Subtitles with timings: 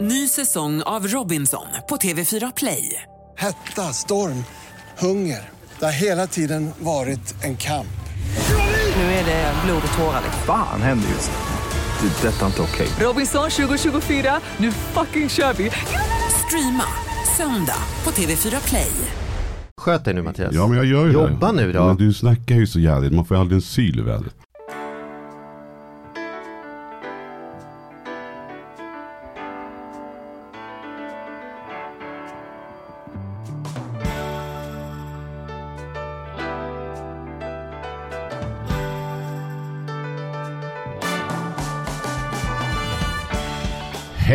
[0.00, 3.02] Ny säsong av Robinson på TV4 Play.
[3.38, 4.44] Hetta, storm,
[4.98, 5.48] hunger.
[5.78, 7.86] Det har hela tiden varit en kamp.
[8.96, 10.22] Nu är det blod och tårar.
[10.46, 12.08] Fan händer just nu.
[12.08, 12.28] Det.
[12.28, 12.88] är Detta är inte okej.
[13.00, 15.70] Robinson 2024, nu fucking kör vi!
[16.46, 16.84] Streama
[17.36, 18.92] söndag på TV4 Play.
[19.76, 20.54] Sköt dig nu Mattias.
[20.54, 21.66] Ja men jag gör ju Jobba det.
[21.66, 21.84] nu då.
[21.86, 24.34] Men du snackar ju så jävligt, man får ju aldrig en syl i vädret.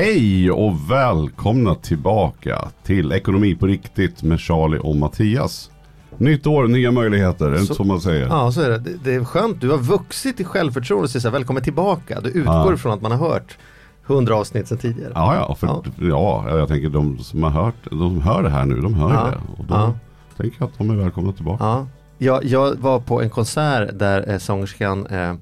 [0.06, 5.72] Hej och välkomna tillbaka till Ekonomi på riktigt med Charlie och Mattias.
[6.18, 8.28] Nytt år, nya möjligheter, är det inte så man säger?
[8.28, 8.78] Ja, så är det.
[8.78, 8.98] det.
[9.04, 9.62] Det är skönt.
[9.62, 12.22] Du har vuxit i självförtroende och säger så välkommen tillbaka.
[12.22, 12.78] Du utgår Ja.
[12.78, 13.58] från att man har hört
[14.04, 15.12] hundra avsnitt sedan tidigare.
[15.16, 15.84] Ja, ja, för, Ja.
[16.00, 16.58] ja.
[16.58, 19.24] jag tänker de som har hört, de som hör det här nu, de hör Ja.
[19.26, 19.62] det.
[19.62, 19.94] Och då Ja.
[20.38, 21.64] tänker jag att de är välkomna tillbaka.
[21.64, 21.88] Ja.
[22.18, 25.34] Jag, jag var på en konsert där eh, sångerskan eh,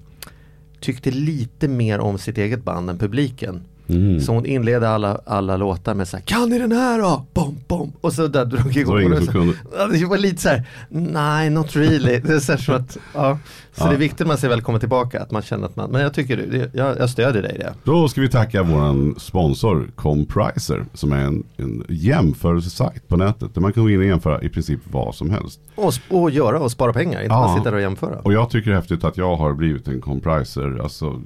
[0.80, 3.62] tyckte lite mer om sitt eget band än publiken.
[3.94, 4.20] Mm.
[4.22, 7.26] Så hon inledde alla, alla låtar med så här, kan ni den här då?
[7.34, 7.92] Bom, bom.
[8.02, 8.94] Och så där drog igång.
[8.94, 9.54] var det och så-.
[9.78, 12.20] Ja, Det var lite så här, nej not really.
[12.20, 13.38] Det är så, så, att, ja.
[13.74, 13.90] så Ja.
[13.90, 16.14] det är viktigt när man säger välkommen tillbaka, att man känner att man, men jag
[16.14, 17.74] tycker, det, jag, jag stödjer dig i det.
[17.84, 23.62] Då ska vi tacka våran sponsor Compricer som är en, en jämförelsesajt på nätet där
[23.62, 25.60] man kan gå in och jämföra i princip vad som helst.
[25.76, 27.42] Och, och göra och spara pengar, inte Ja.
[27.46, 28.20] bara sitta där och jämföra.
[28.20, 31.22] Och jag tycker det är häftigt att jag har blivit en Compricer, alltså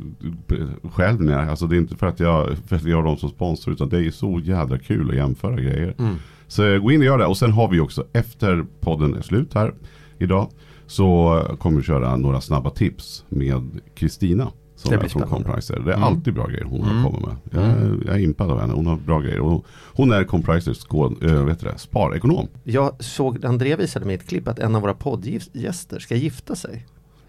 [0.93, 3.17] själv när jag, alltså det är inte för att jag, för att jag har dem
[3.17, 5.95] som sponsor utan det är så jävla kul att jämföra grejer.
[5.99, 6.15] Mm.
[6.47, 9.53] Så gå in och gör det och sen har vi också efter podden är slut
[9.53, 9.73] här
[10.19, 10.47] idag
[10.87, 14.51] så kommer vi köra några snabba tips med Kristina.
[14.75, 15.21] Som Det är från.
[15.29, 15.79] Compricer.
[15.79, 16.03] Det är Mm.
[16.03, 17.03] alltid bra grejer hon Mm.
[17.03, 17.35] kommit med.
[17.51, 18.73] Jag, är- jag är impad av henne.
[18.73, 19.39] Hon har bra grejer.
[19.39, 20.85] Och hon är Compricers
[21.21, 22.47] äh, det, sparekonom.
[22.63, 26.85] Jag såg, André visade mig ett klipp att en av våra poddgäster ska gifta sig.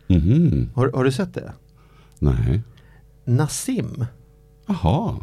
[0.06, 0.71] Mhm.
[0.75, 1.53] Har, har du sett det?
[2.19, 2.61] Nej.
[3.25, 4.05] Nassim.
[4.69, 5.15] Jaha.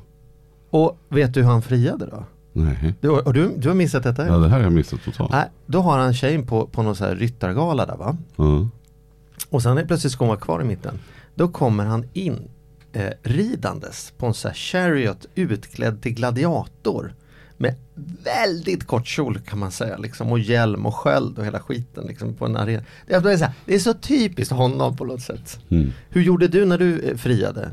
[0.70, 2.24] Och vet du hur han friade då?
[2.54, 2.94] Nej.
[3.02, 4.28] Du, har, du, du har missat detta?
[4.28, 5.32] Ja det här har jag missat totalt.
[5.32, 8.18] Nej, då har han tjejen på, på någon så här ryttargala där va?
[8.36, 8.68] Ja.
[9.50, 11.00] Och sen är plötsligt ska hon vara kvar i mitten.
[11.36, 12.48] Då kommer han in
[12.94, 17.14] eh, ridandes på en så här chariot utklädd till gladiator.
[17.58, 17.76] Med
[18.24, 22.34] väldigt kort kjol kan man säga liksom och hjälm och sköld och hela skiten liksom
[22.34, 22.84] på en arena.
[23.08, 25.60] Det är, så här, det är så typiskt honom på något sätt.
[25.70, 25.92] Mm.
[26.10, 27.72] Hur gjorde du när du eh, friade?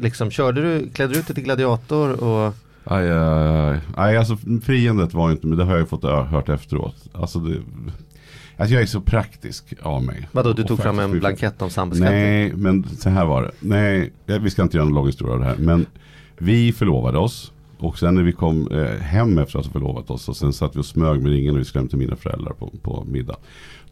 [0.00, 2.54] Liksom, körde du, klädde du ut dig till gladiator och
[2.90, 3.80] Aj, aj, aj.
[3.96, 6.96] aj, alltså friandet var inte, men det har jag fått ö- hört efteråt.
[7.12, 7.60] Alltså, det,
[8.56, 10.28] alltså jag är så praktisk av mig.
[10.32, 12.20] vadå du Och tog fram en blankett om sambeskattning?
[12.20, 13.50] Nej, men så här var det.
[13.60, 15.56] Nej, vi ska inte göra en lång historia av det här.
[15.56, 15.86] Men
[16.38, 17.52] vi förlovade oss.
[17.78, 20.76] Och sen när vi kom eh, hem efter att ha förlovat oss och sen satt
[20.76, 23.36] vi och smög med ringen och vi till mina föräldrar på, på middag.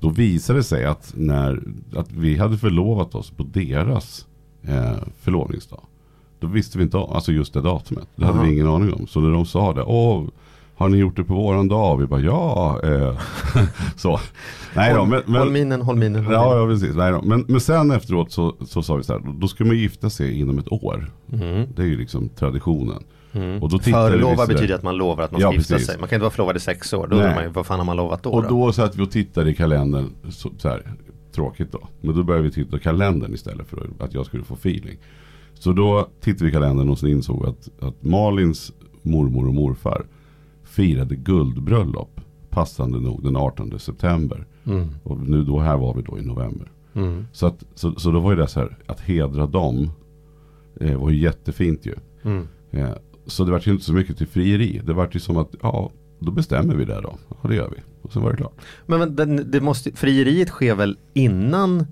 [0.01, 1.63] Då visade det sig att, när,
[1.97, 4.27] att vi hade förlovat oss på deras
[4.63, 5.81] eh, förlovningsdag.
[6.41, 8.09] Då visste vi inte alltså just det datumet.
[8.17, 8.47] Det hade Aha.
[8.47, 9.07] vi ingen aning om.
[9.07, 10.25] Så när de sa det, åh,
[10.77, 11.97] har ni gjort det på våran dag?
[11.97, 12.81] Vi bara, ja.
[12.85, 13.19] Eh.
[13.97, 14.21] så.
[14.75, 16.95] Nej då, men, men, Håll minen, håll minen, håll Ja, ja precis.
[16.95, 17.23] Nej då.
[17.23, 20.11] Men, men sen efteråt så, så sa vi så här, då- då ska man gifta
[20.11, 21.11] sig inom ett år.
[21.33, 21.67] Mm.
[21.77, 23.03] Det är ju liksom traditionen.
[23.37, 23.63] Mm.
[23.63, 25.87] Och då Förlova betyder att man lovar att man ska Ja, gifta precis.
[25.87, 25.99] sig.
[25.99, 27.07] Man kan inte vara förlovad i sex år.
[27.07, 27.25] Då Nej.
[27.25, 28.31] undrar man ju, vad fan har man lovat då?
[28.31, 28.49] Och då?
[28.49, 30.93] då satt vi och tittade i kalendern, så, så här,
[31.33, 31.89] tråkigt då.
[32.01, 34.99] Men då började vi titta i kalendern istället för att jag skulle få feeling.
[35.55, 40.07] Så då tittade vi i kalendern och så insåg att, att Malins mormor och morfar
[40.65, 42.21] firade guldbröllop.
[42.51, 44.47] Passande nog den 18 september.
[44.67, 44.89] Mm.
[45.03, 46.71] Och nu då här var vi då i november.
[46.95, 47.27] Mm.
[47.33, 49.91] Så, att, så, så då var ju det så här, att hedra dem
[50.81, 51.95] eh, var ju jättefint ju.
[52.23, 52.47] Mm.
[52.71, 52.91] Eh,
[53.27, 54.81] så det var ju inte så mycket till frieri.
[54.85, 57.19] Det var ju som att, ja, då bestämmer vi det då.
[57.43, 57.83] Ja, det gör vi.
[58.03, 58.61] Och sen var det klart.
[58.87, 61.87] Men, men det måste, frieriet sker väl innan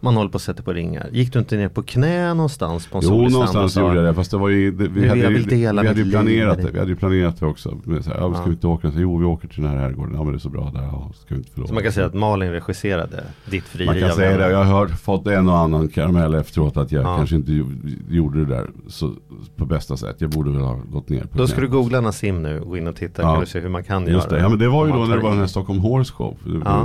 [0.00, 1.08] man håller på att sätta på ringar?
[1.12, 4.14] Gick du inte ner på knä någonstans på Jo, någonstans sa, gjorde jag det.
[4.14, 6.72] Fast det var ju, det, vi, Nu hade, dela vi hade ju planerat med det.
[6.72, 7.78] Vi hade ju planerat det också.
[7.84, 8.90] Men så här, ja, ska vi inte åka?
[8.92, 10.14] Så, jo, vi åker till den här herrgården.
[10.14, 10.82] Ja, men det är så bra där.
[10.82, 11.68] Ja, ska vi inte förlora.
[11.68, 14.50] Så man kan säga att Malin regisserade ditt frieri Man kan säga det.
[14.50, 17.16] Jag har fått en och annan karamell efteråt att jag Ja.
[17.16, 19.12] kanske inte gjo- gjorde det där så,
[19.56, 20.16] på bästa sätt.
[20.18, 21.66] Jag borde väl ha gått ner på Då ska knä.
[21.66, 23.22] du googla Nassim nu och gå in och titta.
[23.22, 23.32] Ja.
[23.32, 24.42] Kan du se hur man kan Just göra det.
[24.42, 26.36] Ja, men det var ju då när det var den här Stockholm Horse Show.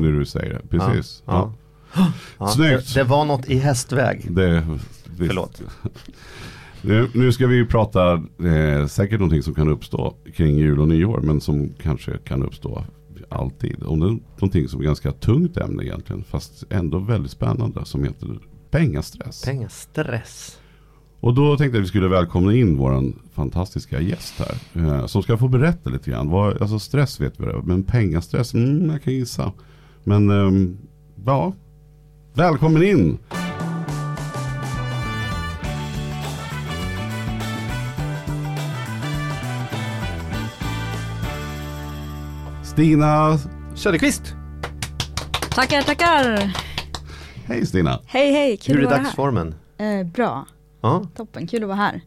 [0.01, 0.77] När du säger det.
[0.77, 1.23] Precis.
[1.25, 1.51] Ja.
[2.37, 2.47] Ja.
[2.47, 2.93] Snyggt.
[2.93, 4.27] Det, det var något i hästväg.
[4.29, 4.67] Det,
[5.05, 5.27] visst.
[5.27, 5.61] Förlåt.
[6.85, 10.87] Nu, nu ska vi ju prata eh, säkert någonting som kan uppstå kring jul och
[10.87, 11.21] nyår.
[11.21, 12.83] Men som kanske kan uppstå
[13.29, 13.83] alltid.
[13.83, 16.23] Och det är någonting som är ganska tungt ämne egentligen.
[16.23, 17.85] Fast ändå väldigt spännande.
[17.85, 18.39] Som heter
[18.71, 19.41] pengastress.
[19.41, 20.59] Pengastress.
[21.19, 24.83] Och då tänkte jag att vi skulle välkomna in våran fantastiska gäst här.
[24.83, 26.29] Eh, som ska få berätta lite grann.
[26.29, 29.51] Vad, alltså stress vet vi det men pengastress, mm, jag kan gissa.
[30.03, 30.77] Men ehm,
[31.25, 31.53] ja,
[32.33, 33.19] välkommen in.
[42.63, 43.37] Stina,
[43.75, 44.35] Söderqvist!
[45.55, 46.53] Tackar, tackar!
[47.45, 47.99] hej Stina.
[48.05, 49.03] Hej, hej, kul Hur är att vara här.
[49.05, 49.55] dagsformen?
[49.77, 50.45] Eh, bra,
[50.81, 51.03] Ja.
[51.15, 52.01] toppen, kul att vara här.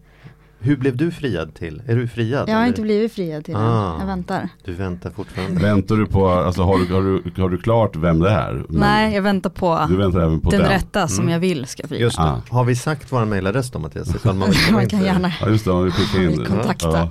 [0.59, 1.83] Hur blev du friad till?
[1.87, 2.49] Är du friad?
[2.49, 2.69] Jag har eller?
[2.69, 3.93] inte blivit friad till Ah.
[3.95, 4.49] än, jag väntar.
[4.65, 5.61] Du väntar fortfarande?
[5.63, 7.03] Väntar du på, alltså har du, har
[7.35, 8.53] du, har du klart vem det är?
[8.69, 10.69] Men Nej, jag väntar på Du väntar även på den den?
[10.71, 11.33] rätta som Mm.
[11.33, 12.01] jag vill ska frias.
[12.01, 12.23] Just det.
[12.23, 12.41] Ah.
[12.51, 14.25] Har vi sagt vår mejladress då Mattias?
[14.25, 14.39] Man,
[14.73, 16.91] Man kan gärna Ja just det, om vi skickar in Vi kontaktar.
[16.91, 17.11] Ja.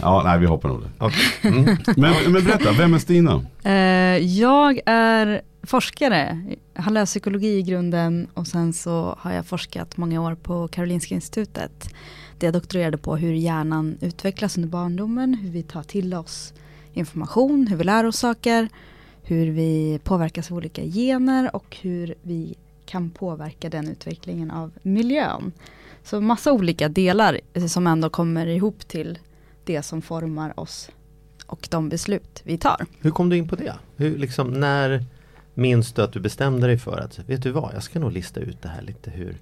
[0.00, 0.88] ja, nej vi hoppar nog det.
[0.98, 1.22] Okej.
[1.52, 1.76] Mm.
[1.96, 3.42] Men, men berätta, vem är Stina?
[3.62, 3.72] Eh,
[4.38, 6.44] jag är forskare,
[6.74, 10.68] jag har läst psykologi i grunden och sen så har jag forskat många år på
[10.68, 11.88] Karolinska institutet.
[12.44, 16.52] Jag doktorerade på hur hjärnan utvecklas under barndomen, hur vi tar till oss
[16.92, 18.68] information, hur vi lär oss saker,
[19.22, 22.54] hur vi påverkas av olika gener och hur vi
[22.86, 25.52] kan påverka den utvecklingen av miljön.
[26.02, 29.18] Så massa olika delar som ändå kommer ihop till
[29.64, 30.90] det som formar oss
[31.46, 32.86] och de beslut vi tar.
[33.00, 33.74] Hur kom du in på det?
[33.96, 35.04] Hur, liksom, när
[35.54, 38.40] minns du att du bestämde dig för att, vet du vad, jag ska nog lista
[38.40, 39.36] ut det här lite hur,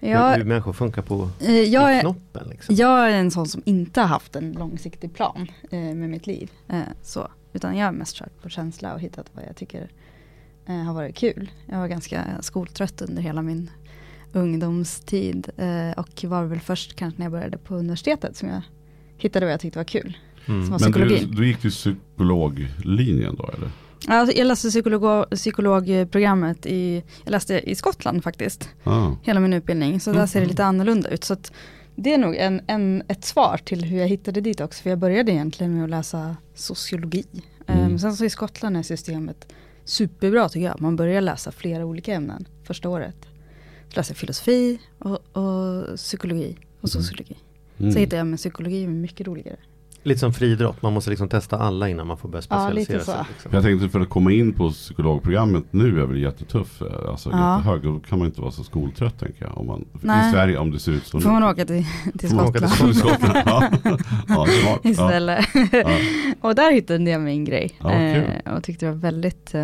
[0.00, 2.48] hur, Jag, hur människor funkar på eh, jag, i är, knoppen.
[2.48, 2.74] Liksom.
[2.74, 6.50] jag är en sån som inte har haft en långsiktig plan eh, med mitt liv.
[6.68, 7.28] Eh, så.
[7.52, 9.88] Utan jag har mest kört på känsla och hittat vad jag tycker
[10.66, 11.50] eh, har varit kul.
[11.66, 13.70] Jag var ganska skoltrött under hela min
[14.32, 15.50] ungdomstid.
[15.56, 18.62] Eh, och var väl först kanske när jag började på universitetet som jag
[19.16, 20.16] hittade vad jag tyckte var kul.
[20.46, 20.62] Mm.
[20.62, 21.36] Som var Men du, psykologi.
[21.36, 23.70] du gick till psykologlinjen då eller?
[24.08, 28.68] Alltså, jag läste psykolog, psykologprogrammet i, jag läste i Skottland faktiskt.
[28.84, 29.12] Ah.
[29.22, 30.00] hela min utbildning.
[30.00, 31.24] Så där ser det lite annorlunda ut.
[31.24, 31.36] Så
[31.94, 34.82] det är nog en, en, ett svar till hur jag hittade dit också.
[34.82, 37.24] För jag började egentligen med att läsa sociologi.
[37.66, 37.86] Mm.
[37.86, 39.46] Um, sen så i Skottland är systemet
[39.84, 40.80] superbra tycker jag.
[40.80, 43.16] Man börjar läsa flera olika ämnen första året.
[43.88, 47.36] Så läser jag filosofi och, och psykologi och sociologi.
[47.78, 47.92] Mm.
[47.92, 49.58] Så hittade jag med psykologi mycket roligare.
[50.06, 53.04] Lite som friidrott, man måste liksom testa alla innan man får börja Ja, specialisera så.
[53.12, 53.24] sig.
[53.32, 53.50] Liksom.
[53.54, 56.82] Jag tänkte för att komma in på psykologprogrammet nu är väl jättetuff.
[56.82, 57.56] eh, Alltså Ja.
[57.58, 57.82] jättehög.
[57.82, 59.58] Då kan man inte vara så skoltrött tänker jag.
[59.58, 60.28] Om man, Nej.
[60.28, 61.20] I Sverige om det ser ut så.
[61.20, 61.86] Får man åka till,
[62.18, 62.96] till man åka till Skottland.
[62.96, 63.36] Skottland.
[63.46, 63.68] ja,
[64.28, 64.80] ja, smart.
[64.82, 64.90] Ja.
[64.90, 65.46] istället.
[65.72, 65.98] Ja.
[66.40, 67.70] och där hittade jag min grej.
[67.82, 69.62] Ja, eh, och tyckte det var väldigt, eh,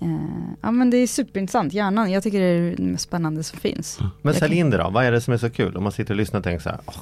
[0.00, 3.58] eh, ja men det är superintressant, hjärnan, jag tycker det är det mest spännande som
[3.58, 3.98] finns.
[4.22, 5.76] Men sälj in det då, vad är det som är så kul?
[5.76, 6.94] Om man sitter och lyssnar och tänker så här, "Åh,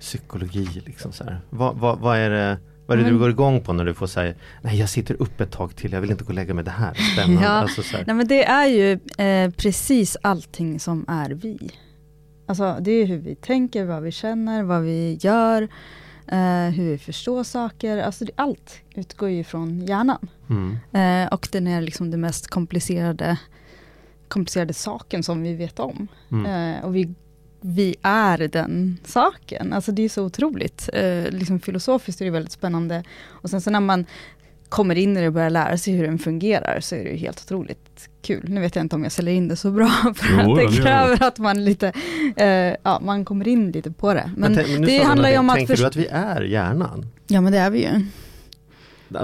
[0.00, 1.40] psykologi liksom så här.
[1.50, 3.94] Vad, vad, vad är det vad är det du Men- går igång på när du
[3.94, 6.54] får säga Nej jag sitter upp ett tag till, jag vill inte gå och lägga
[6.54, 7.42] mig, det här är spännande.
[7.46, 7.48] Ja.
[7.48, 8.04] Alltså, så här.
[8.06, 8.92] Nej men det är ju
[9.26, 11.70] eh, precis allting som är vi.
[12.46, 15.62] Alltså det är hur vi tänker, vad vi känner, vad vi gör,
[16.26, 17.98] eh, hur vi förstår saker.
[17.98, 20.28] Alltså det, allt utgår ju från hjärnan.
[20.50, 20.78] Mm.
[20.92, 23.38] Eh, och den är liksom det mest komplicerade,
[24.28, 26.08] komplicerade saken som vi vet om.
[26.30, 26.74] Mm.
[26.76, 27.14] Eh, och vi,
[27.60, 29.72] vi är den saken.
[29.72, 30.88] Alltså det är så otroligt.
[30.92, 33.02] Eh, liksom filosofiskt är det väldigt spännande.
[33.26, 34.06] Och sen så när man
[34.68, 37.16] kommer in i det och börjar lära sig hur den fungerar så är det ju
[37.16, 38.44] helt otroligt kul.
[38.48, 40.76] Nu vet jag inte om jag säljer in det så bra för Jo, att det
[40.82, 41.92] kräver att man lite,
[42.36, 44.30] eh, ja man kommer in lite på det.
[44.36, 47.06] Men, tänk- nu det handlar ju om att Tänker du att vi är hjärnan?
[47.26, 48.00] Ja men det är vi ju.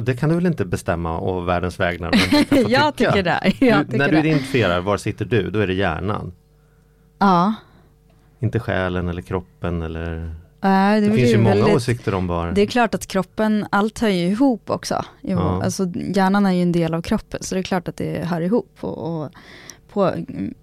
[0.02, 2.10] Det kan du väl inte bestämma å världens vägnar?
[2.50, 3.52] men jag tycker det.
[3.60, 5.50] Jag Du, tycker när du identifierar, var sitter du?
[5.50, 6.32] Då är det hjärnan.
[7.18, 7.54] Ja.
[8.44, 12.52] Inte själen eller kroppen eller Nej, Det, blir finns ju många väldigt- åsikter om var
[12.52, 15.04] Det är klart att kroppen, allt hör ju ihop också.
[15.22, 15.62] Jo, Ja.
[15.64, 18.40] Alltså hjärnan är ju en del av kroppen, så det är klart att det hör
[18.40, 18.70] ihop.
[18.80, 19.30] Och, och
[19.92, 20.12] på,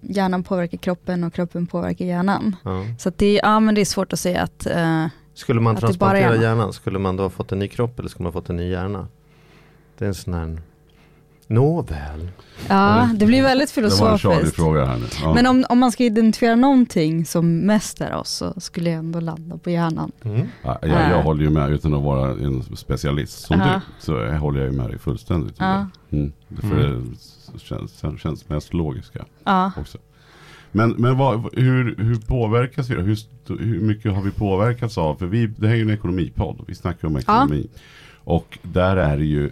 [0.00, 2.56] hjärnan påverkar kroppen och kroppen påverkar hjärnan.
[2.64, 2.84] ja.
[2.98, 5.80] Så det, är- ja, men det är svårt att säga att, eh, Skulle man det
[5.80, 6.42] bara transplantera hjärnan.
[6.42, 8.70] hjärnan, skulle man då ha fått en ny kropp eller skulle man fått en ny
[8.70, 9.06] hjärna?
[9.98, 10.58] Det är en sån här
[11.46, 12.28] Nåväl.
[12.68, 14.56] ja, det blir väldigt Det var en filosofiskt.
[14.56, 15.06] fråga här nu.
[15.22, 15.34] Ja.
[15.34, 19.20] Men om, om man ska identifiera någonting som mest är oss, så skulle jag ändå
[19.20, 20.12] landa på hjärnan.
[20.24, 20.46] Mm.
[20.62, 21.22] Ja, jag, jag Äh.
[21.22, 23.66] håller ju med utan att vara en specialist som Ja.
[23.74, 23.80] du.
[24.04, 25.58] Så jag håller jag ju med dig fullständigt.
[25.58, 25.86] det.
[26.10, 26.32] Mm.
[26.60, 27.16] För Mm.
[27.52, 29.72] det känns, känns mest logiska Ja.
[29.76, 29.98] också.
[30.74, 33.00] Men, men vad, hur, hur påverkas vi då?
[33.00, 33.16] Hur,
[33.58, 35.14] hur mycket har vi påverkats av?
[35.16, 36.64] För vi, det här är ju en ekonomipodd.
[36.66, 37.66] Vi snackar om ekonomi.
[38.24, 39.50] Och där är det ju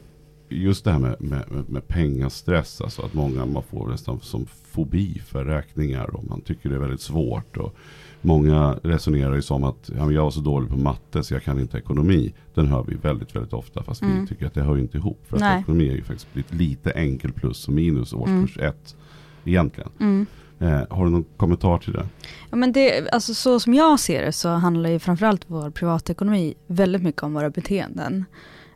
[0.51, 2.81] just det här med, med, med pengastress.
[2.81, 6.17] Alltså att många man får nästan som fobi för räkningar.
[6.17, 7.57] Och man tycker det är väldigt svårt.
[7.57, 7.77] Och
[8.21, 11.61] många resonerar ju som att ja, jag var så dålig på matte så jag kan
[11.61, 12.33] inte ekonomi.
[12.55, 13.83] Den hör vi väldigt, väldigt ofta.
[13.83, 14.27] Fast vi Mm.
[14.27, 15.21] tycker att det hör ju inte ihop.
[15.27, 15.61] För att Nej.
[15.61, 18.97] ekonomi är ju faktiskt lite enkel plus och minus årskurs ett.
[19.45, 19.91] Egentligen.
[20.01, 20.27] Mm.
[20.59, 22.07] Eh, har du någon kommentar till det?
[22.51, 26.55] Ja, men det, alltså så som jag ser det så handlar ju framförallt vår privatekonomi
[26.67, 28.25] väldigt mycket om våra beteenden.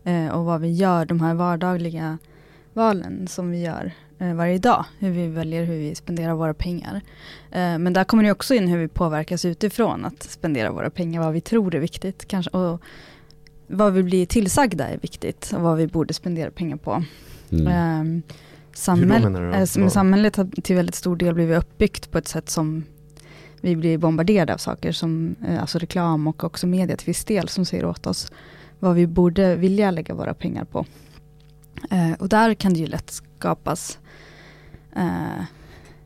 [0.05, 2.19] Eh, och vad vi gör, de här vardagliga
[2.73, 4.85] valen som vi gör eh, varje dag.
[4.99, 7.01] Hur vi väljer hur vi spenderar våra pengar.
[7.51, 11.21] Eh, men där kommer det också in hur vi påverkas utifrån att spendera våra pengar,
[11.21, 12.29] vad vi tror är viktigt.
[12.29, 12.81] Kanske, och
[13.67, 17.05] vad vi blir tillsagda är viktigt och vad vi borde spendera pengar på.
[17.51, 17.65] Mm.
[17.65, 17.71] Du
[19.51, 19.57] då?
[19.57, 22.85] eh, samhället har till väldigt stor del blivit uppbyggt på ett sätt som
[23.61, 27.49] vi blir bombarderade av saker som eh, alltså reklam och också media till viss del
[27.49, 28.33] som säger åt oss
[28.85, 30.87] vad vi borde vilja lägga våra pengar på.
[31.91, 33.99] Eh, och där kan det ju lätt skapas
[34.97, 35.45] eh,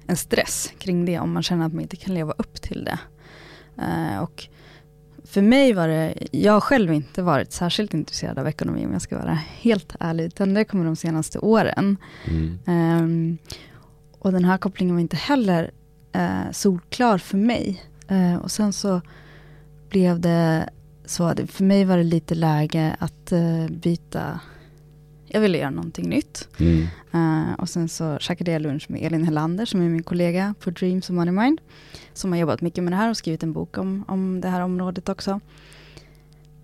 [0.07, 2.99] en stress kring det om man känner att man inte kan leva upp till det.
[3.83, 4.49] Eh, och
[5.25, 9.03] för mig var det, jag har själv inte varit särskilt intresserad av ekonomi om jag
[9.03, 11.97] ska vara helt ärlig, utan det kommer de senaste åren.
[12.25, 12.59] Mm.
[12.67, 13.39] Ehm,
[14.19, 15.71] och den här kopplingen var inte heller
[16.13, 17.85] eh, solklar för mig.
[18.09, 19.01] Eh, och sen så
[19.89, 20.69] blev det
[21.09, 24.41] så för mig var det lite läge att eh, byta.
[25.27, 26.49] Jag ville göra någonting nytt.
[26.59, 26.87] Mm.
[27.13, 30.71] Eh, och sen så käkade jag lunch med Elin Helander som är min kollega på
[30.71, 31.61] Dreams och Money Mind.
[32.13, 34.61] Som har jobbat mycket med det här och skrivit en bok om, om det här
[34.61, 35.41] området också.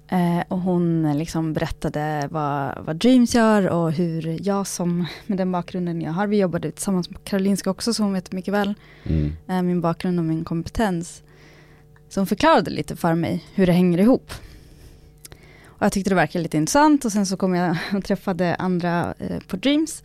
[0.08, 5.52] Eh, och hon liksom berättade vad, vad Dreams gör och hur jag som, med den
[5.52, 8.74] bakgrunden jag har, vi jobbade tillsammans med Karolinska också, så hon vet mycket väl
[9.04, 9.32] Mm.
[9.48, 11.22] eh, min bakgrund och min kompetens.
[12.14, 14.32] Så hon förklarade lite för mig hur det hänger ihop.
[15.64, 19.14] Och jag tyckte det verkade lite intressant och sen så kom jag och träffade andra
[19.18, 20.02] eh, på Dreams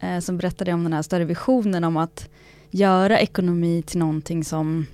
[0.00, 2.28] eh, som berättade om den här större visionen om att
[2.70, 4.86] göra ekonomi till någonting som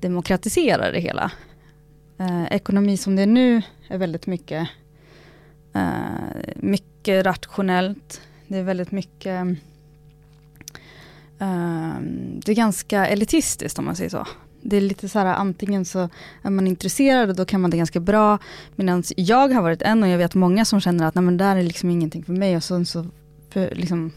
[0.00, 1.32] demokratiserar det hela.
[2.18, 4.68] Eh, ekonomi som det är nu är väldigt mycket,
[5.74, 8.20] eh, mycket rationellt.
[8.46, 9.46] Det är väldigt mycket
[11.38, 11.94] eh,
[12.44, 14.26] det är ganska elitistiskt om man säger så.
[14.62, 16.08] Det är lite så här antingen så
[16.42, 18.38] är man intresserad och då kan man det ganska bra.
[18.76, 21.56] Medan jag har varit en och jag vet många som känner att nej men där
[21.56, 23.06] är liksom ingenting för mig och så, så
[23.50, 24.10] för, liksom,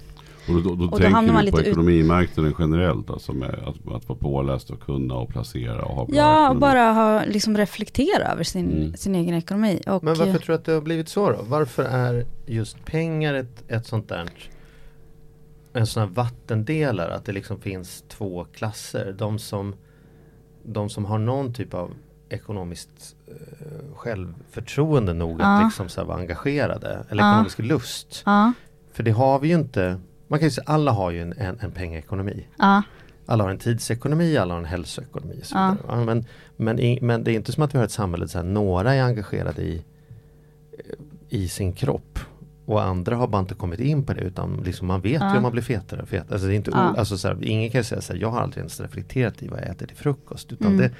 [0.47, 3.49] Och då, då, då då tänker man du på lite ut- ekonomimarknaden generellt, alltså med
[3.49, 7.57] att, att vara påläst och kunna och placera och ha ja och bara ha, liksom
[7.57, 8.97] reflektera över sin, Mm.
[8.97, 9.81] sin egen ekonomi.
[9.87, 11.37] Och, Men varför tror du att det har blivit så då?
[11.47, 14.29] Varför är just pengar ett, ett sånt där
[15.73, 19.15] en sån här vattendelare att det liksom finns två klasser.
[19.19, 19.73] De som,
[20.65, 21.91] de som har någon typ av
[22.29, 25.45] ekonomiskt eh, självförtroende nog Ja.
[25.45, 27.05] att liksom så här vara engagerade.
[27.09, 27.29] Eller Ja.
[27.31, 28.23] ekonomisk lust.
[28.25, 28.53] Ja,
[28.93, 29.99] För det har vi ju inte.
[30.27, 32.47] Man kan ju säga alla har ju en, en, en pengaekonomi.
[33.25, 35.39] Alla har en tidsekonomi, alla har en hälsoekonomi.
[35.43, 36.25] Så men,
[36.57, 39.03] men, i, men det är inte som att vi har ett samhälle där några är
[39.03, 39.83] engagerade i,
[41.29, 42.19] i sin kropp.
[42.65, 45.31] Och andra har bara inte kommit in på det utan liksom man vet Ja.
[45.31, 46.33] ju om man blir fetare och fetare.
[46.33, 46.77] Alltså det är inte Ja.
[46.97, 49.59] alltså så här, ingen kan säga så här, jag har aldrig ens reflekterat i vad
[49.59, 50.51] jag äter till frukost.
[50.51, 50.77] Utan Mm.
[50.77, 50.91] det,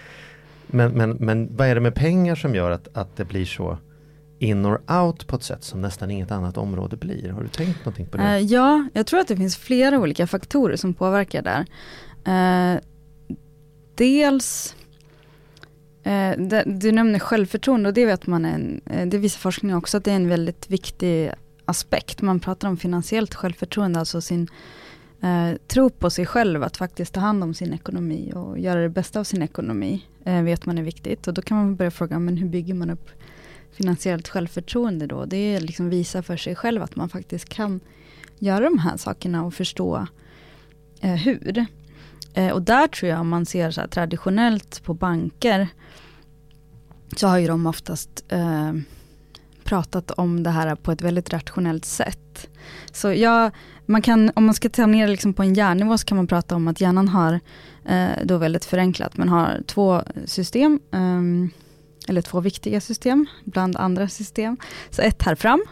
[0.67, 3.77] men, men, men vad är det med pengar som gör att, att det blir så
[4.39, 7.29] in or out på ett sätt som nästan inget annat område blir?
[7.29, 8.24] Har du tänkt någonting på det?
[8.24, 11.65] Eh, ja, jag tror att det finns flera olika faktorer som påverkar där.
[12.25, 12.79] Eh,
[13.95, 14.75] dels,
[16.03, 16.31] eh,
[16.65, 18.53] du nämner självförtroende och det vet man, är
[18.86, 21.31] en, det visar forskning också att det är en väldigt viktig
[21.65, 22.22] aspekt.
[22.22, 24.48] Man pratar om finansiellt självförtroende, alltså sin
[25.22, 28.89] eh, tro på sig själv, att faktiskt ta hand om sin ekonomi och göra det
[28.89, 31.27] bästa av sin ekonomi, eh, vet man är viktigt.
[31.27, 33.10] Och då kan man börja fråga, men hur bygger man upp
[33.72, 35.25] finansiellt självförtroende då?
[35.25, 37.79] Det är liksom visa för sig själv att man faktiskt kan
[38.39, 40.07] göra de här sakerna och förstå
[41.01, 41.65] eh, hur.
[42.34, 45.67] Eh, och där tror jag om man ser så här traditionellt på banker
[47.15, 48.74] så har ju de oftast eh,
[49.65, 52.50] pratat om det här på ett väldigt rationellt sätt.
[52.91, 53.51] Så ja,
[53.86, 56.27] man kan, om man ska ta ner det liksom på en hjärnnivå så kan man
[56.27, 57.39] prata om att hjärnan har,
[57.86, 61.50] eh, då väldigt förenklat, men har två system, eh,
[62.07, 64.57] eller två viktiga system bland andra system.
[64.89, 65.65] Så ett här fram,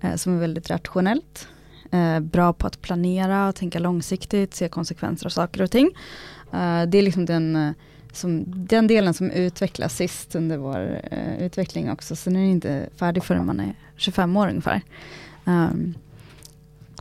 [0.00, 1.48] eh, som är väldigt rationellt,
[1.92, 5.90] eh, bra på att planera tänka långsiktigt, se konsekvenser av saker och ting.
[6.52, 7.72] Eh, det är liksom den, eh,
[8.16, 12.88] som, den delen som utvecklas sist under vår eh, utveckling också, så den är inte
[12.96, 14.80] färdig förrän man är 25 år ungefär.
[15.44, 15.94] Um,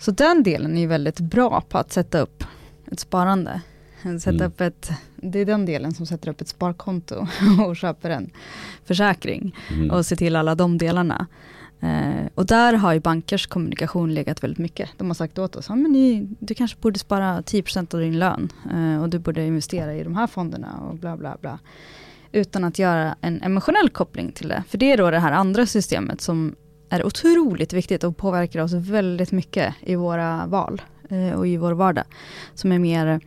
[0.01, 2.43] så den delen är väldigt bra på att sätta upp
[2.91, 3.61] ett sparande.
[4.19, 4.47] Sätta Mm.
[4.47, 7.27] upp ett, det är den delen som sätter upp ett sparkonto
[7.67, 8.29] och köper en
[8.85, 9.91] försäkring Mm.
[9.91, 11.27] och se till alla de delarna.
[11.83, 14.89] Eh, och där har ju bankers kommunikation legat väldigt mycket.
[14.97, 18.19] De har sagt åt oss, ah, men ni, du kanske borde spara 10% av din
[18.19, 21.59] lön eh, och du borde investera i de här fonderna och bla bla bla.
[22.31, 24.63] Utan att göra en emotionell koppling till det.
[24.67, 26.55] För det är då det här andra systemet som
[26.89, 31.71] är otroligt viktigt och påverkar oss väldigt mycket i våra val eh, och i vår
[31.71, 32.05] vardag.
[32.53, 33.19] Som är mer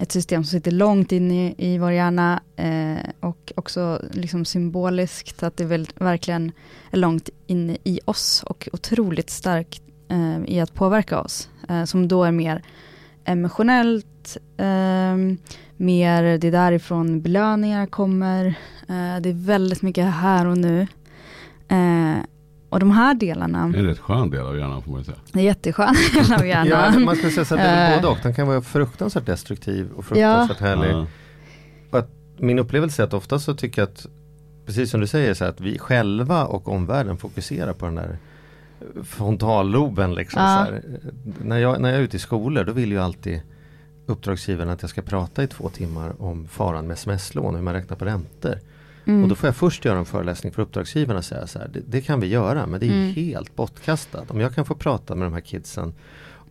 [0.00, 5.42] ett system som sitter långt inne i, i vår hjärna eh, och också liksom symboliskt,
[5.42, 6.52] att det väl, verkligen
[6.90, 11.48] är långt inne i oss och otroligt starkt eh, i att påverka oss.
[11.68, 12.62] Eh, som då är mer
[13.24, 15.16] emotionellt, eh,
[15.76, 18.46] mer det därifrån belöningar kommer.
[18.88, 20.86] Eh, det är väldigt mycket här och nu.
[21.68, 22.16] Eh,
[22.68, 23.68] och de här delarna.
[23.68, 25.16] Det är en rätt skön del av hjärnan får man säga.
[25.32, 26.94] Det är jätteskön del av hjärnan.
[26.94, 27.96] Ja, man ska säga så att det är Eh.
[27.96, 28.18] både och.
[28.22, 30.90] Den kan vara fruktansvärt destruktiv och fruktansvärt härlig.
[30.90, 31.06] Ja.
[31.90, 34.06] Och att min upplevelse är att ofta så tycker jag att
[34.66, 38.18] Precis som du säger så att vi själva och omvärlden fokuserar på den där
[39.04, 40.42] frontalloben liksom.
[40.42, 40.66] Ja.
[40.66, 40.82] Så här.
[41.42, 43.40] När, jag, när jag är ute i skolor då vill ju alltid
[44.06, 47.96] uppdragsgivaren att jag ska prata i två timmar om faran med sms-lån, hur man räknar
[47.96, 48.58] på räntor.
[49.08, 49.22] Mm.
[49.22, 51.80] Och då får jag först göra en föreläsning för uppdragsgivarna och säga så här, det,
[51.86, 53.14] det kan vi göra men det är Mm.
[53.14, 54.30] helt bortkastat.
[54.30, 55.94] Om jag kan få prata med de här kidsen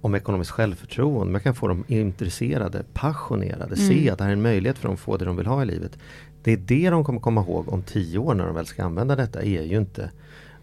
[0.01, 4.13] om ekonomiskt självförtroende, jag kan få dem intresserade, passionerade, se Mm.
[4.13, 5.65] att det här är en möjlighet för dem att få det de vill ha i
[5.65, 5.97] livet.
[6.43, 9.15] Det är det de kommer komma ihåg om tio år när de väl ska använda
[9.15, 10.11] detta, är ju inte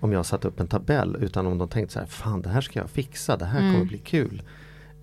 [0.00, 2.60] om jag satt upp en tabell utan om de tänkt så här, fan det här
[2.60, 3.72] ska jag fixa, det här Mm.
[3.72, 4.42] kommer bli kul.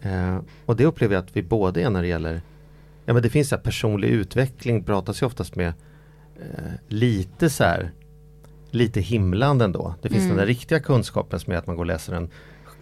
[0.02, 2.42] Eh, och det upplever jag att vi både är när det gäller
[3.06, 5.74] Ja men det finns så här personlig utveckling pratas ju oftast med
[6.42, 7.92] eh, lite så här
[8.72, 9.96] lite himlande ändå.
[10.02, 10.30] Det finns Mm.
[10.30, 12.30] den där riktiga kunskapen som är att man går och läser en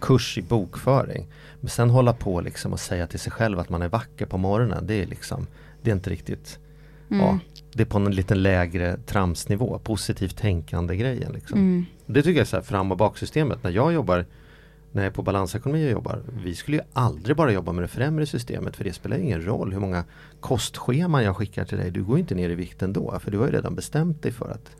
[0.00, 1.28] kurs i bokföring.
[1.60, 4.38] Men sen hålla på liksom och säga till sig själv att man är vacker på
[4.38, 4.86] morgonen.
[4.86, 5.46] Det är liksom
[5.82, 6.58] Det är inte riktigt
[7.10, 7.26] Mm.
[7.26, 7.38] Ja,
[7.72, 9.78] det är på en lite lägre tramsnivå.
[9.78, 11.58] Positivt tänkande grejen liksom.
[11.58, 11.86] Mm.
[12.06, 13.62] Det tycker jag är så här fram och baksystemet.
[13.62, 14.26] När jag jobbar
[14.92, 16.22] när jag är på balansekonomi och jobbar.
[16.44, 19.72] Vi skulle ju aldrig bara jobba med det främre systemet för det spelar ingen roll
[19.72, 20.04] hur många
[20.40, 21.90] kostscheman jag skickar till dig.
[21.90, 24.50] Du går inte ner i vikt ändå för du har ju redan bestämt dig för
[24.50, 24.70] att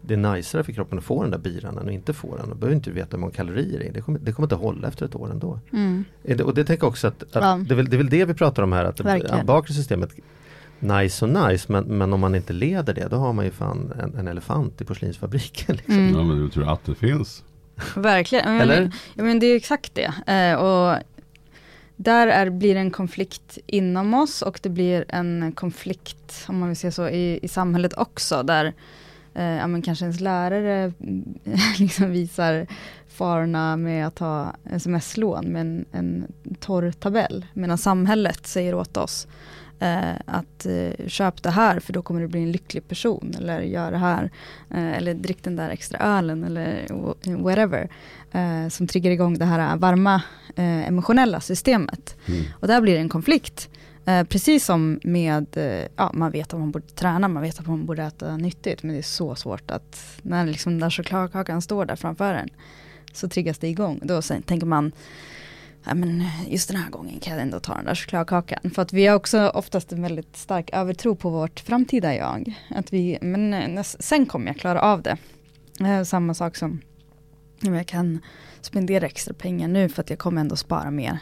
[0.00, 2.48] det är najsare för kroppen att få den där biran än att inte få den.
[2.48, 3.92] Du behöver inte veta hur många kalorier det är.
[3.92, 5.58] Det kommer, det kommer inte hålla efter ett år ändå.
[5.72, 6.04] Mm.
[6.44, 7.60] Och det tänker jag också att, att Ja.
[7.68, 8.84] det, är väl, det är väl det vi pratar om här.
[8.84, 9.46] Att det Verkligen.
[9.46, 10.10] bakre systemet
[10.78, 13.92] Nice och nice men, men om man inte leder det då har man ju fan
[14.02, 15.76] en, en elefant i porslinsfabriken.
[15.76, 15.94] Liksom.
[15.94, 16.14] Mm.
[16.14, 17.44] Ja men du tror att det finns.
[17.96, 18.56] Verkligen.
[18.56, 18.92] Men, Eller?
[19.14, 20.32] Ja men det är exakt det.
[20.32, 20.98] Eh, och
[21.96, 26.68] där är, blir det en konflikt inom oss och det blir en konflikt, om man
[26.68, 28.42] vill säga så, i, i samhället också.
[28.42, 28.72] Där
[29.34, 31.38] eh, ja, men kanske ens lärare mm,
[31.78, 32.66] liksom visar
[33.08, 36.26] farorna med att ha sms-lån med en, en
[36.60, 37.46] torr tabell.
[37.52, 39.26] Medan samhället säger åt oss
[39.80, 43.34] eh, att eh, köp det här för då kommer du bli en lycklig person.
[43.38, 44.30] Eller gör det här.
[44.70, 47.88] Eh, eller drick den där extra ölen eller wh- whatever.
[48.32, 50.14] Eh, som triggar igång det här varma
[50.56, 52.16] eh, emotionella systemet.
[52.26, 52.44] Mm.
[52.60, 53.68] Och där blir det en konflikt.
[54.06, 57.66] Eh, precis som med, eh, ja man vet att man borde träna, man vet att
[57.66, 58.82] man borde äta nyttigt.
[58.82, 62.48] Men det är så svårt att när liksom den där chokladkakan står där framför en.
[63.12, 64.00] Så triggas det igång.
[64.02, 64.92] Då tänker man,
[65.84, 68.70] ja men just den här gången kan jag ändå ta den där chokladkakan.
[68.74, 72.60] För att vi har också oftast en väldigt stark övertro på vårt framtida jag.
[72.70, 75.16] Att vi, men sen kommer jag klara av det.
[75.80, 76.80] Eh, samma sak som,
[77.60, 78.20] jag kan
[78.60, 81.18] spendera extra pengar nu för att jag kommer ändå spara mer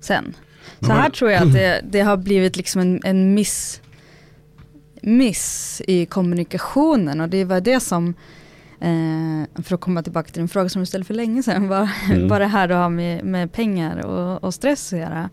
[0.00, 0.36] sen.
[0.80, 3.80] Så här tror jag att det, det har blivit liksom en, en miss,
[5.02, 8.14] miss i kommunikationen och det var det som
[8.82, 11.88] Eh, för att komma tillbaka till den fråga som du ställde för länge sedan, vad,
[12.10, 12.28] Mm.
[12.28, 15.30] vad det här har med, med pengar och, och stress att göra.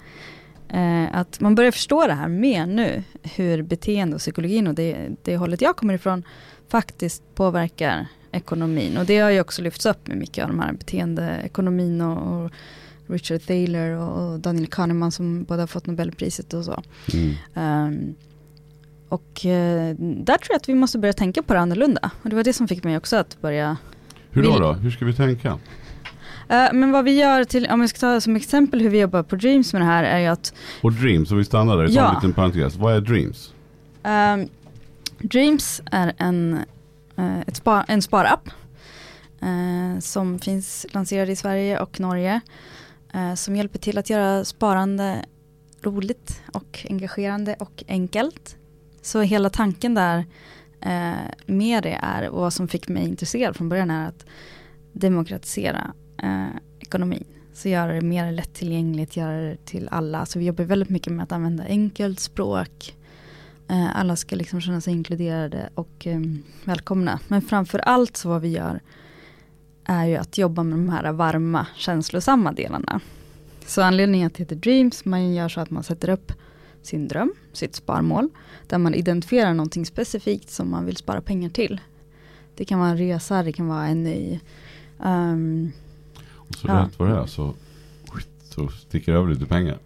[0.69, 5.09] Eh, att man börjar förstå det här mer nu, hur beteende och psykologin och det,
[5.23, 6.23] det hållet jag kommer ifrån
[6.67, 8.97] faktiskt påverkar ekonomin.
[8.97, 12.51] Och det har ju också lyfts upp med mycket av de här beteendeekonomin och, och
[13.07, 16.83] Richard Thaler och, Daniel Kahneman som båda har fått Nobelpriset och så.
[17.13, 17.35] Mm.
[17.53, 18.15] Ehm,
[19.09, 22.11] och eh, där tror jag att vi måste börja tänka på det annorlunda.
[22.23, 23.77] Och det var det som fick mig också att börja
[24.31, 24.73] Hur då, då?
[24.73, 25.59] Hur ska vi tänka?
[26.49, 29.23] Eh, men vad vi gör till, om jag ska ta som exempel hur vi jobbar
[29.23, 32.09] på Dreams med det här är ju att Och Dreams, om vi stannar där, Ja.
[32.09, 32.75] en liten parentes.
[32.75, 33.53] Vad är Dreams?
[34.03, 34.47] ehm,
[35.19, 36.59] Dreams är en,
[37.17, 38.49] eh, ett spar, en sparapp
[39.41, 42.41] eh, som finns lanserad i Sverige och Norge
[43.13, 45.25] eh, som hjälper till att göra sparande
[45.83, 48.55] roligt och engagerande och enkelt.
[49.01, 50.25] Så hela tanken där
[50.81, 54.25] eh, med det är, och vad som fick mig intresserad från början är att
[54.93, 56.47] demokratisera eh,
[56.79, 57.25] ekonomin.
[57.53, 60.25] Så göra det mer lättillgängligt, göra det till alla.
[60.25, 62.95] Så vi jobbar väldigt mycket med att använda enkelt språk.
[63.69, 66.19] Eh, alla ska liksom känna sig inkluderade och eh,
[66.63, 67.19] välkomna.
[67.27, 68.79] Men framför allt så vad vi gör
[69.85, 72.99] är ju att jobba med de här varma, känslosamma delarna.
[73.65, 76.31] Så anledningen till att det heter Dreams, man gör så att man sätter upp
[76.81, 78.29] sin dröm, sitt sparmål,
[78.67, 81.81] där man identifierar någonting specifikt som man vill spara pengar till.
[82.55, 84.39] Det kan vara en resa, det kan vara en ny
[85.03, 85.71] ehm,
[86.35, 86.73] Och så Ja.
[86.73, 87.53] rätt vad det är så,
[88.43, 89.77] så sticker över lite pengar.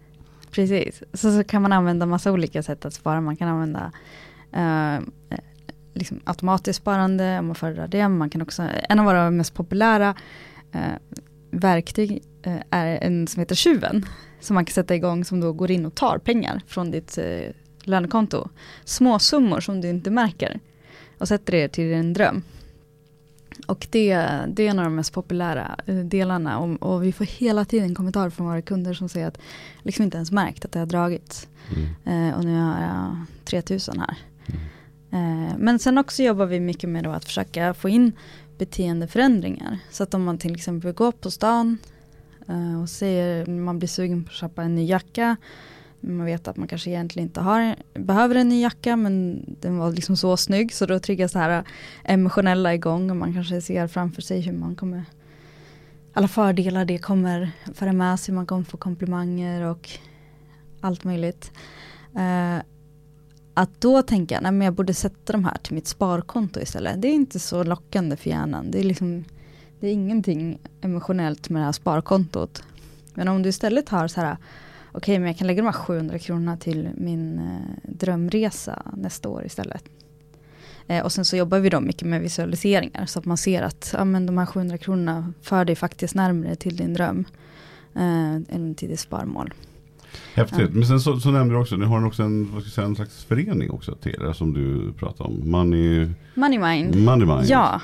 [0.50, 1.02] precis.
[1.12, 3.20] Så, så kan man använda massa olika sätt att spara.
[3.20, 3.92] Man kan använda
[4.52, 5.04] eh,
[5.94, 8.08] liksom automatiskt sparande om man föredrar det.
[8.08, 10.14] Man kan också, en av våra mest populära
[10.72, 10.80] eh,
[11.50, 14.04] verktyg eh, är en som heter Tjuven.
[14.44, 17.50] Som man kan sätta igång som då går in och tar pengar från ditt eh,
[17.82, 18.48] lönekonto.
[18.84, 20.60] Små summor som du inte märker.
[21.18, 22.42] Och sätter det till din dröm.
[23.66, 24.14] Och det,
[24.48, 27.94] det är en av de mest populära eh, delarna och, och, vi får hela tiden
[27.94, 29.38] kommentarer från våra kunder som säger att
[29.82, 31.48] liksom inte ens märkt att det har dragit.
[32.04, 32.28] Mm.
[32.28, 34.16] Eh, och nu har jag 3000 här.
[35.10, 38.12] Eh, men sen också jobbar vi mycket med att försöka få in
[38.58, 39.78] beteendeförändringar.
[39.90, 41.78] Så att om man till exempel går på stan
[42.48, 45.36] eh, och säger man blir sugen på att köpa en ny jacka.
[46.00, 49.92] Man vet att man kanske egentligen inte har, behöver en ny jacka men den var
[49.92, 51.64] liksom så snygg så då triggas det här eh,
[52.04, 55.04] emotionella igång och man kanske ser framför sig hur man kommer
[56.14, 59.90] alla fördelar det kommer föra med sig, man kommer få komplimanger och
[60.80, 61.52] allt möjligt.
[62.16, 62.62] Eh,
[63.54, 67.02] att då tänka, nej men jag borde sätta de här till mitt sparkonto istället.
[67.02, 68.70] Det är inte så lockande för hjärnan.
[68.70, 69.24] Det är liksom,
[69.84, 72.62] det är ingenting emotionellt med det här sparkontot.
[73.14, 74.36] Men om du istället har så här,
[74.88, 79.28] okej okay, men jag kan lägga de här 700 kronorna till min eh, drömresa nästa
[79.28, 79.84] år istället.
[80.86, 83.94] Eh, och sen så jobbar vi då mycket med visualiseringar så att man ser att
[83.98, 87.24] ja, men de här 700 kronorna för dig faktiskt närmare till din dröm.
[87.94, 89.54] Eh, eller till ditt sparmål.
[90.34, 90.58] Häftigt.
[90.60, 90.68] Ja.
[90.72, 92.96] Men sen så, så nämnde du också, ni har också en, vad ska säga, en
[92.96, 95.50] slags förening också till er som du pratar om.
[95.50, 96.96] Money, Money Mind.
[96.96, 97.44] Money Mind.
[97.46, 97.80] Ja,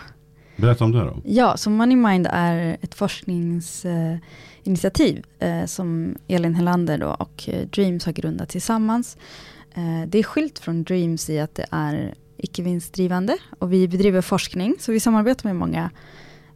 [0.60, 1.16] Berätta om det då.
[1.24, 8.04] Ja, så Money Mind är ett forskningsinitiativ eh, som Elin Helander då och eh, Dreams
[8.04, 9.16] har grundat tillsammans.
[9.74, 14.20] Eh, det är skilt från Dreams i att det är icke vinstdrivande och vi bedriver
[14.20, 15.90] forskning så vi samarbetar med många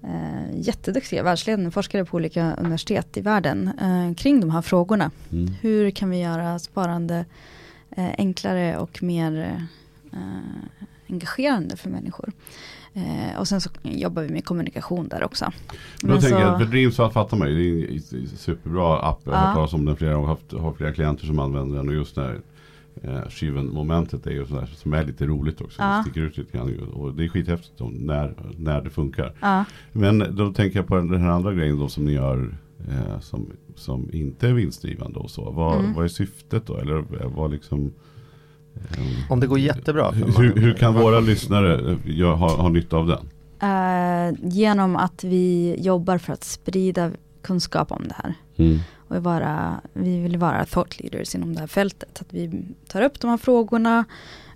[0.02, 5.10] eh, jätteduktiga världsledande forskare på olika universitet i världen eh, kring de här frågorna.
[5.32, 5.54] Mm.
[5.60, 7.24] Hur kan vi göra sparande
[7.90, 9.60] eh, enklare och mer
[10.12, 10.18] eh,
[11.08, 12.32] engagerande för människor?
[12.96, 15.44] Eh, och sen så jobbar vi med kommunikation där också.
[16.02, 18.98] Men då Men tänker så- jag, för Dreams fattar man ju, det är en superbra
[18.98, 19.20] app.
[19.24, 21.88] Jag har hört talas om den flera gånger, haft, har flera klienter som använder den
[21.88, 22.40] och just när
[23.02, 25.82] eh, Shiven momentet är ju sådär som är lite roligt också.
[25.82, 25.96] Ja.
[25.96, 29.32] Det sticker ut lite grann och det är skithäftigt om när, när det funkar.
[29.40, 29.64] Ja.
[29.92, 32.56] Men då tänker jag på den här andra grejen då som ni gör
[32.88, 35.50] eh, som, som inte är vinstdrivande och så.
[35.50, 35.94] Vad, Mm.
[35.94, 36.76] vad är syftet då?
[36.76, 37.90] Eller vad liksom eh,
[39.28, 40.12] Om det går jättebra.
[40.12, 43.28] för hur, hur kan våra lyssnare eh, ha, ha nytta av den?
[43.64, 47.10] Eh, genom att vi jobbar för att sprida
[47.42, 48.34] kunskap om det här.
[49.08, 52.20] Och vara, vi vill vara thought leaders inom det här fältet.
[52.20, 54.04] Att vi tar upp de här frågorna,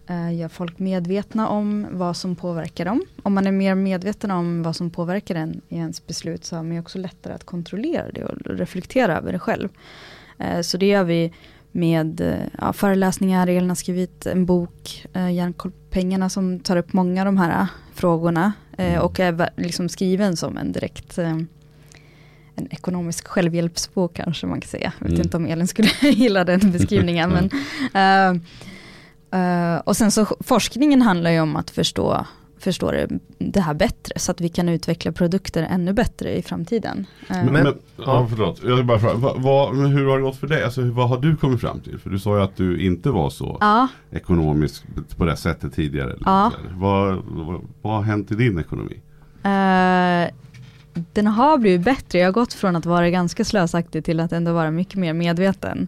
[0.07, 3.03] eh, gör folk medvetna om vad som påverkar dem.
[3.23, 6.63] Om man är mer medveten om vad som påverkar en i ens beslut så har
[6.63, 9.69] man ju också lättare att kontrollera det och reflektera över det själv.
[10.39, 11.33] Eh, så det gör vi
[11.73, 16.77] med eh, ja, föreläsningar, Elin har skrivit en bok, eh, Järnkoll på pengarna som tar
[16.77, 18.53] upp många av de här eh, frågorna.
[18.79, 21.37] Eh, och är liksom skriven som en direkt eh,
[22.55, 24.93] en ekonomisk självhjälpsbok kanske man kan säga.
[24.99, 25.23] Jag vet Mm.
[25.27, 27.31] inte om Elin skulle gilla den beskrivningen.
[27.93, 28.41] men,
[29.33, 32.27] eh, eh, och sen så forskningen handlar ju om att förstå,
[32.63, 37.07] förstå det, det här bättre så att vi kan utveckla produkter ännu bättre i framtiden.
[37.31, 38.61] Eh, Men, Men- ja, förlåt.
[38.65, 40.65] Jag bara fråga, vad, vad, hur har det gått för dig?
[40.65, 41.99] Alltså, vad har du kommit fram till?
[41.99, 44.83] För du sa ju att du inte var så ja, ekonomisk
[45.17, 46.17] på det sättet tidigare.
[46.25, 46.53] Ja.
[46.73, 49.01] Vad, vad, vad har hänt i din ekonomi?
[49.43, 50.31] Eh,
[51.13, 52.19] den har blivit bättre.
[52.19, 55.87] Jag har gått från att vara ganska slösaktig till att ändå vara mycket mer medveten.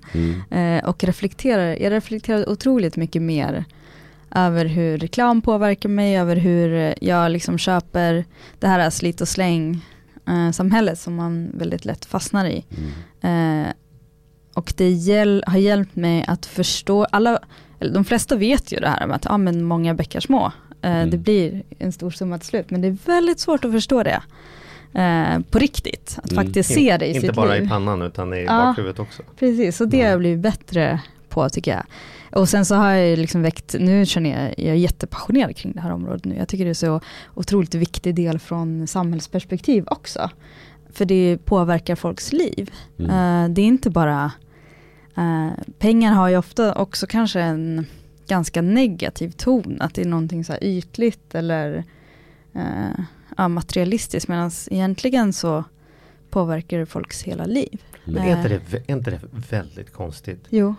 [0.50, 3.64] Eh, och reflekterar, jag reflekterar otroligt mycket mer
[4.34, 8.24] över hur reklam påverkar mig, över hur jag liksom köper
[8.58, 9.84] det här slit och släng
[10.28, 12.64] eh, samhället som man väldigt lätt fastnar i.
[13.20, 13.72] Eh,
[14.54, 17.38] och det hjäl- har hjälpt mig att förstå, alla,
[17.80, 20.52] eller de flesta vet ju det här med att ja, men många bäckar små.
[20.82, 21.10] Eh, Mm.
[21.10, 24.22] Det blir en stor summa till slut, men det är väldigt svårt att förstå det.
[25.00, 26.44] Eh, på riktigt, att Mm.
[26.44, 27.64] faktiskt se det i Inte sitt bara liv.
[27.64, 28.52] i pannan utan i Ja.
[28.66, 29.22] bakhuvudet också.
[29.38, 30.10] Precis, och det har Mm.
[30.10, 31.84] jag blivit bättre på tycker jag.
[32.30, 35.80] Och sen så har jag liksom väckt, nu känner jag, jag är jättepassionerad kring det
[35.80, 36.36] här området nu.
[36.36, 37.00] Jag tycker det är så
[37.34, 40.30] otroligt viktig del från samhällsperspektiv också.
[40.92, 42.70] För det påverkar folks liv.
[42.98, 43.10] Mm.
[43.10, 44.32] Eh, det är inte bara,
[45.16, 47.86] eh, pengar har ju ofta också kanske en
[48.26, 49.76] ganska negativ ton.
[49.80, 51.84] Att det är någonting så här ytligt eller
[53.36, 54.28] ja, materialistiskt.
[54.28, 55.64] Medan egentligen så
[56.30, 57.82] påverkar det folks hela liv.
[58.04, 60.44] Men är inte, det, är inte det väldigt konstigt?
[60.48, 60.74] Jo,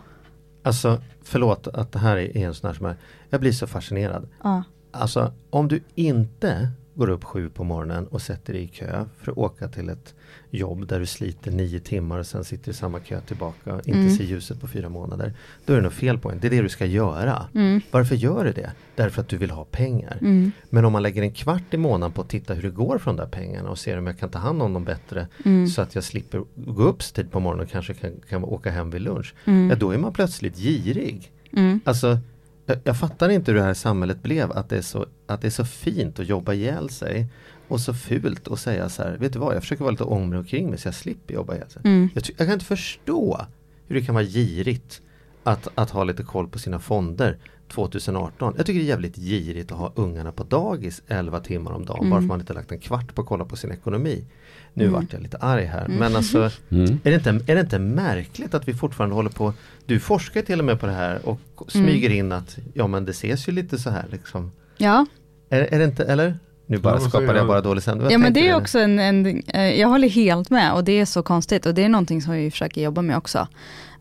[0.64, 2.96] Alltså förlåt att det här är en sån här som är,
[3.30, 4.28] jag blir så fascinerad.
[4.44, 4.64] ja.
[4.94, 9.32] Alltså om du inte går upp sju på morgonen och sätter dig i kö för
[9.32, 10.14] att åka till ett
[10.50, 14.00] jobb där du sliter nio timmar och sen sitter i samma kö tillbaka och inte
[14.00, 14.16] Mm.
[14.16, 15.34] ser ljuset på fyra månader.
[15.66, 16.40] Då är det något fel på en.
[16.40, 17.46] Det är det du ska göra.
[17.56, 17.82] Mm.
[17.92, 18.72] Varför gör du det?
[18.96, 20.18] Därför att du vill ha pengar.
[20.22, 20.52] Mm.
[20.70, 23.06] Men om man lägger en kvart i månaden på att titta hur det går för
[23.12, 25.68] de där pengarna och ser om jag kan ta hand om dem bättre Mm.
[25.68, 28.90] så att jag slipper gå upp tid på morgonen och kanske kan, kan åka hem
[28.90, 29.34] vid lunch.
[29.46, 29.70] Mm.
[29.70, 31.32] Ja, då är man plötsligt girig.
[31.54, 31.80] Mm.
[31.84, 32.18] Alltså,
[32.66, 35.48] jag, jag fattar inte hur det här samhället blev att det, är så, att det
[35.48, 37.28] är så fint att jobba ihjäl sig
[37.68, 40.40] och så fult att säga så här, vet du vad, jag försöker vara lite ångrig
[40.40, 41.82] omkring mig så jag slipper jobba ihjäl sig.
[41.86, 42.10] Mm.
[42.14, 43.46] Jag, jag kan inte förstå
[43.88, 45.02] hur det kan vara girigt
[45.44, 48.54] att, att ha lite koll på sina fonder 2018.
[48.58, 52.00] Jag tycker det är jävligt girigt att ha ungarna på dagis 11 timmar om dagen
[52.00, 52.10] Mm.
[52.10, 54.26] bara för att man inte lagt en kvart på att kolla på sin ekonomi.
[54.74, 54.94] Nu Mm.
[54.94, 57.00] vart jag lite arg här men alltså Mm.
[57.04, 59.54] är det, inte, är det inte märkligt att vi fortfarande håller på
[59.86, 62.20] Du forskar till och med på det här och smyger Mm.
[62.26, 65.06] in att Ja men det ses ju lite så här liksom Ja,
[65.50, 66.40] Är, är det inte, eller?
[66.66, 67.84] Nu bara skapade säger jag bara dålig.
[67.86, 70.92] Vad ja men det är också en, en, eh, jag håller helt med och det
[71.00, 73.48] är så konstigt och det är någonting som vi försöker jobba med också.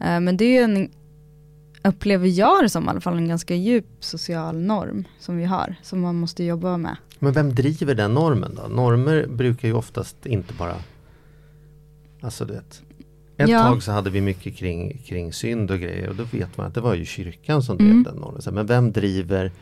[0.00, 0.90] Eh, Men det är en,
[1.84, 5.74] upplever jag det som i alla fall, en ganska djup social norm som vi har,
[5.82, 6.96] som man måste jobba med.
[7.18, 8.68] Men vem driver den normen då?
[8.68, 10.74] Normer brukar ju oftast inte bara
[12.22, 12.82] Alltså du vet
[13.36, 13.62] Ett Ja.
[13.62, 16.74] tag så hade vi mycket kring, kring synd och grejer och då vet man att
[16.74, 18.02] det var ju kyrkan som drev Mm.
[18.02, 18.42] den normen.
[18.54, 19.52] Men vem driver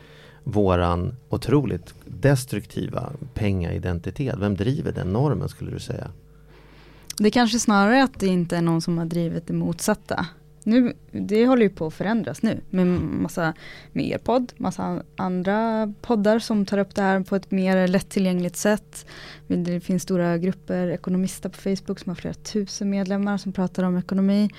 [0.43, 4.35] våran otroligt destruktiva pengaidentitet?
[4.39, 6.11] Vem driver den normen skulle du säga?
[7.17, 10.25] Det kanske snarare att det inte är någon som har drivit det motsatta.
[10.69, 13.53] Nu, det håller ju på att förändras nu med massa,
[13.91, 18.55] med er podd, massa andra poddar som tar upp det här på ett mer lättillgängligt
[18.55, 19.05] sätt.
[19.47, 23.97] Det finns stora grupper ekonomister på Facebook som har flera tusen medlemmar som pratar om
[23.97, 24.49] ekonomi.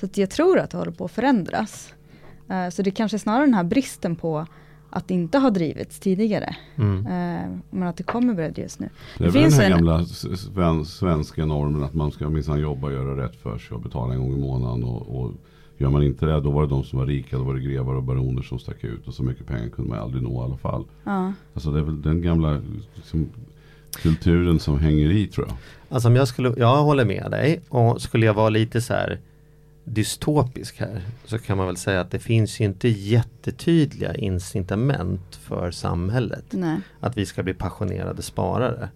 [0.00, 1.94] Så att jag tror att det håller på att förändras.
[2.48, 4.46] Eh, Så det kanske är snarare den här bristen på
[4.90, 6.56] att det inte har drivits tidigare.
[6.76, 7.06] Mm.
[7.06, 8.88] Eh, Men att det kommer börja drivas nu.
[9.18, 12.60] Det är Det den finns här en- gamla sven, svenska normen att man ska minsann
[12.60, 14.84] jobba och göra rätt för sig och betala en gång i månaden.
[14.84, 15.32] Och, och
[15.78, 17.94] gör man inte det då var det de som var rika, då var det grevar
[17.94, 19.08] och baroner som stack ut.
[19.08, 20.84] Och så mycket pengar kunde man aldrig nå i alla fall.
[21.04, 21.32] Ja.
[21.54, 22.62] Alltså det är väl den gamla
[22.94, 23.28] liksom,
[24.02, 25.56] kulturen som hänger i tror jag.
[25.88, 29.18] Alltså om jag skulle, jag håller med dig och skulle jag vara lite så här
[29.84, 35.70] dystopisk här så kan man väl säga att det finns ju inte jättetydliga incitament för
[35.70, 36.80] samhället Nej.
[37.00, 38.88] att vi ska bli passionerade sparare.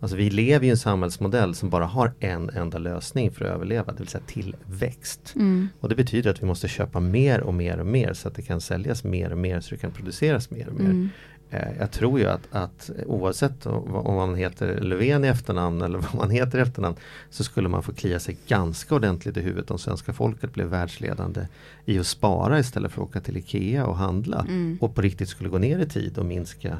[0.00, 3.92] Alltså vi lever i en samhällsmodell som bara har en enda lösning för att överleva,
[3.92, 5.32] det vill säga tillväxt.
[5.36, 5.68] Mm.
[5.80, 8.42] Och det betyder att vi måste köpa mer och mer och mer så att det
[8.42, 10.90] kan säljas mer och mer så det kan produceras mer och mer.
[10.90, 11.08] Mm.
[11.54, 16.14] Eh, Jag tror ju att, att oavsett om man heter Löfven i efternamn eller vad
[16.14, 16.96] man heter i efternamn
[17.30, 21.40] så skulle man få klia sig ganska ordentligt i huvudet om svenska folket blev världsledande
[21.84, 24.78] i att spara istället för att åka till Ikea och handla Mm.
[24.80, 26.76] och på riktigt skulle gå ner i tid och minska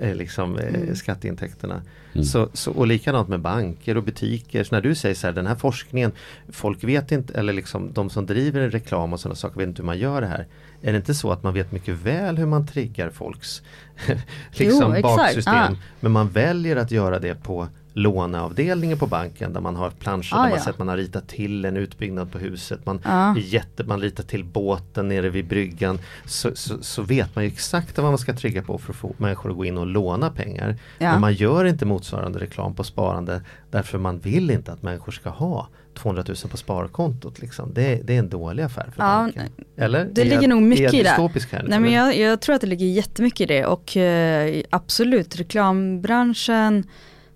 [0.00, 0.96] eh, liksom, eh, Mm.
[0.96, 1.82] skatteintäkterna.
[2.12, 2.24] Mm.
[2.24, 4.64] Så, så, och likadant med banker och butiker.
[4.64, 6.12] Så när du säger så här, den här forskningen,
[6.48, 9.86] folk vet inte, eller liksom de som driver reklam och sådana saker vet inte hur
[9.86, 10.46] man gör det här.
[10.86, 13.62] Är det inte så att man vet mycket väl hur man triggar folks
[14.50, 15.54] liksom Jo, baksystem.
[15.54, 15.76] Ah.
[16.00, 20.36] Men man väljer att göra det på låneavdelningen på banken där man har planscher Ah,
[20.36, 20.58] där man ja.
[20.64, 22.86] sett att man har ritat till en utbyggnad på huset.
[22.86, 25.98] Man, är jätte, man ritar till båten nere vid bryggan.
[26.24, 29.14] Så, så, så vet man ju exakt vad man ska trigga på för att få
[29.18, 30.76] människor att gå in och låna pengar.
[30.98, 31.12] Ja.
[31.12, 35.28] Men man gör inte motsvarande reklam på sparande därför man vill inte att människor ska
[35.30, 37.40] ha 200 000 på sparkontot.
[37.40, 37.74] Liksom.
[37.74, 39.42] Det, det är en dålig affär för Ja, banken.
[39.76, 40.04] Eller?
[40.12, 41.08] det Är ligger jag- nog mycket i det.
[41.08, 44.62] Här, nu, Nej men jag, jag tror att det ligger jättemycket i det och eh,
[44.70, 46.84] absolut reklambranschen,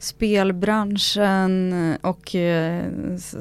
[0.01, 2.85] spelbranschen och eh,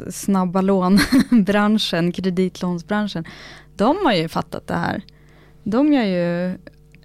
[0.10, 3.26] snabba lånbranschen, kreditlånsbranschen.
[3.76, 5.02] De har ju fattat det här.
[5.64, 6.50] De gör ju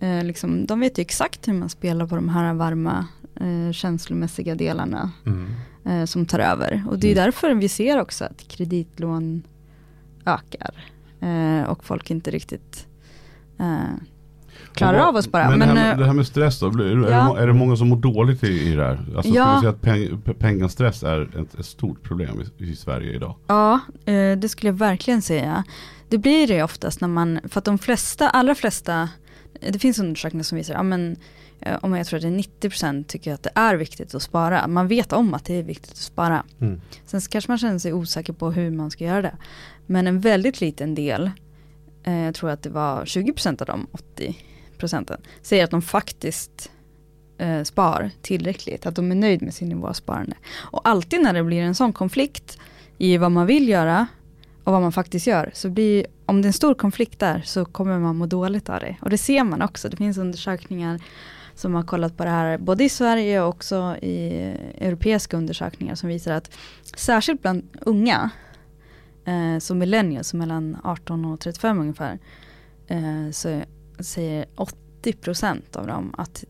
[0.08, 3.06] eh, liksom, de vet ju exakt hur man spelar på de här varma
[3.40, 5.46] eh, känslomässiga delarna Mm.
[5.84, 6.84] eh, som tar över.
[6.90, 7.24] Och det är Mm.
[7.24, 9.42] därför vi ser också att kreditlån
[10.26, 10.84] ökar.
[11.20, 12.86] Eh, och folk inte riktigt
[13.60, 13.94] eh,
[14.74, 15.50] klarar Och av att spara.
[15.50, 17.26] Men, Men, det, här med, eh, det här med stress då, är, det, Ja.
[17.28, 18.98] må- är det många som mår dåligt i, i det här?
[19.16, 19.44] Alltså Ja.
[19.44, 23.12] ska vi säga att peng, pe- pengastress är ett, ett stort problem i, i Sverige
[23.14, 23.34] idag?
[23.46, 25.64] Ja, eh, det skulle jag verkligen säga.
[26.08, 29.08] Det blir det oftast när man, för att de flesta, allra flesta,
[29.70, 31.16] det finns undersökningar som visar, ja men
[31.60, 34.66] eh, om jag tror att det är 90% tycker att det är viktigt att spara.
[34.66, 36.42] Man vet om att det är viktigt att spara.
[36.60, 36.80] Mm.
[37.06, 39.34] Sen kanske man känner sig osäker på hur man ska göra det.
[39.86, 41.30] Men en väldigt liten del,
[42.04, 44.36] eh, jag tror att det var 20% av de 80
[44.84, 46.70] procenten, säger att de faktiskt
[47.38, 50.36] eh, spar tillräckligt, att de är nöjd med sin nivå av sparande.
[50.56, 52.58] Och alltid när det blir en sån konflikt
[52.98, 54.06] i vad man vill göra
[54.64, 57.64] och vad man faktiskt gör, så blir, om det är en stor konflikt där så
[57.64, 58.96] kommer man må dåligt av det.
[59.00, 61.00] Och det ser man också, det finns undersökningar
[61.54, 64.28] som har kollat på det här både i Sverige och också i
[64.78, 66.50] europeiska undersökningar som visar att
[66.96, 68.30] särskilt bland unga,
[69.24, 72.18] eh, som millennials, mellan 18 och 35 ungefär,
[72.86, 73.62] eh, så
[73.98, 74.46] säger
[75.02, 76.44] 80% av dem att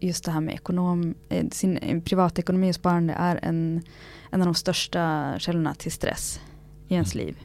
[0.00, 3.82] just det här med ekonom, eh, sin eh, privatekonomi och sparande är en,
[4.30, 6.40] en av de största källorna till stress
[6.88, 7.36] i ens liv.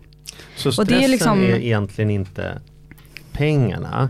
[0.56, 2.62] Så Och stressen det är liksom- är egentligen inte
[3.32, 4.10] pengarna,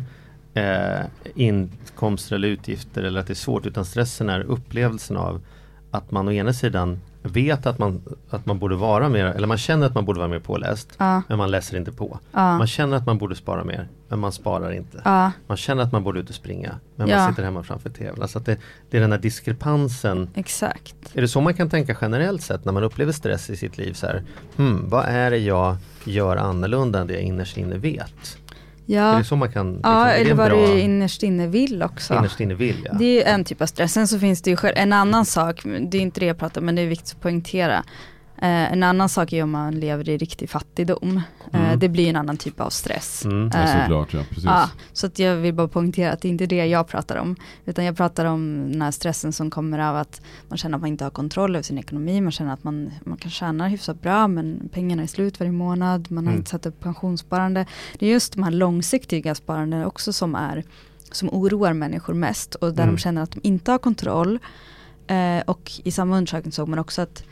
[0.54, 5.42] eh, inkomster eller utgifter eller att det är svårt utan stressen är upplevelsen av
[5.92, 9.58] att man å ena sidan vet att man, att man borde vara mer, eller man
[9.58, 12.20] känner att man borde vara mer påläst Ja, men man läser inte på.
[12.32, 15.02] ja, Man känner att man borde spara mer men man sparar inte.
[15.06, 18.22] ja, Man känner att man borde ut och springa men man sitter hemma framför tvn.
[18.22, 18.58] Alltså att det,
[18.90, 20.96] det är den här diskrepansen exakt.
[21.14, 23.94] är det så man kan tänka generellt sett när man upplever stress i sitt liv?
[23.94, 24.24] Så här,
[24.58, 28.38] hmm, vad är det jag gör annorlunda än det jag innerst inne vet?
[28.90, 29.74] Är Ja, det så man kan?
[29.74, 32.14] liksom, ja är eller vad bra- du innerst inne vill också.
[32.16, 32.94] innerst inne vill ja.
[33.00, 33.94] Det är en typ av stress.
[33.94, 36.66] Sen så finns det ju en annan sak, det är inte det jag pratar om
[36.66, 37.84] men det är viktigt att poängtera.
[38.42, 41.22] Eh, en annan sak är om man lever i riktig fattigdom.
[41.54, 41.80] Eh, Mm.
[41.80, 43.26] det blir en annan typ av stress.
[43.26, 43.50] Mm.
[43.54, 44.24] Ja, Eh, såklart, ja.
[44.30, 44.44] Precis.
[44.44, 47.36] Ja, så att jag vill bara poängtera att det är inte det jag pratar om.
[47.66, 50.88] Utan jag pratar om den här stressen som kommer av att man känner att man
[50.88, 52.22] inte har kontroll över sin ekonomi.
[52.22, 56.12] Man känner att man, man kan tjäna hyfsat bra men pengarna är slut varje månad.
[56.12, 56.40] Man har Mm.
[56.40, 57.66] inte satt upp pensionssparande.
[58.00, 60.64] Det är just de här långsiktiga sparandena också som är
[61.12, 62.96] som oroar människor mest och där Mm.
[62.96, 64.40] de känner att de inte har kontroll.
[65.08, 67.26] Eh, och i samma undersökning såg man också att eh,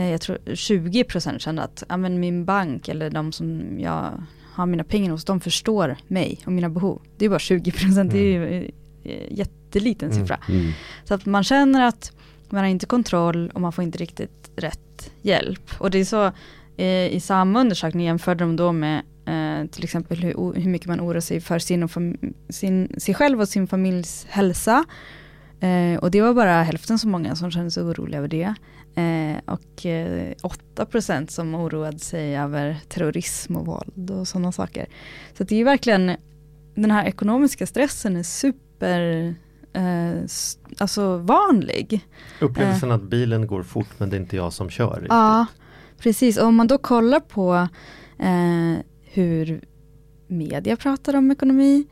[0.00, 4.22] jag tror 20% kände att ja, men min bank eller de som jag
[4.54, 7.02] har mina pengar hos, de förstår mig och mina behov.
[7.18, 8.70] Det är bara 20%, det är ju
[9.04, 10.20] eh, jätteliten Mm.
[10.22, 10.38] siffra.
[10.48, 10.72] Mm.
[11.04, 12.12] Så att man känner att
[12.50, 15.70] man har inte kontroll och man får inte riktigt rätt hjälp.
[15.78, 16.32] Och det är så,
[16.76, 21.00] eh, i samma undersökning jämförde de då med eh, till exempel hur, hur mycket man
[21.00, 21.90] oroar sig för sin och
[22.48, 24.84] sin, sig själv och sin familjs hälsa.
[25.60, 28.54] Eh, och det var bara hälften så många som kände sig oroliga över det.
[28.94, 30.32] Eh, och eh,
[30.76, 34.86] 8% som oroade sig över terrorism och våld och sådana saker.
[35.38, 36.16] Så det är verkligen,
[36.74, 39.34] den här ekonomiska stressen är super
[39.72, 40.22] eh,
[40.78, 42.00] alltså vanlig.
[42.40, 44.94] Upplevelsen att bilen går fort men det är inte jag som kör.
[44.94, 45.08] riktigt.
[45.08, 45.46] Ja,
[45.98, 46.38] precis.
[46.38, 47.68] Och om man då kollar på
[48.18, 49.64] eh, hur
[50.26, 51.86] media pratar om ekonomi,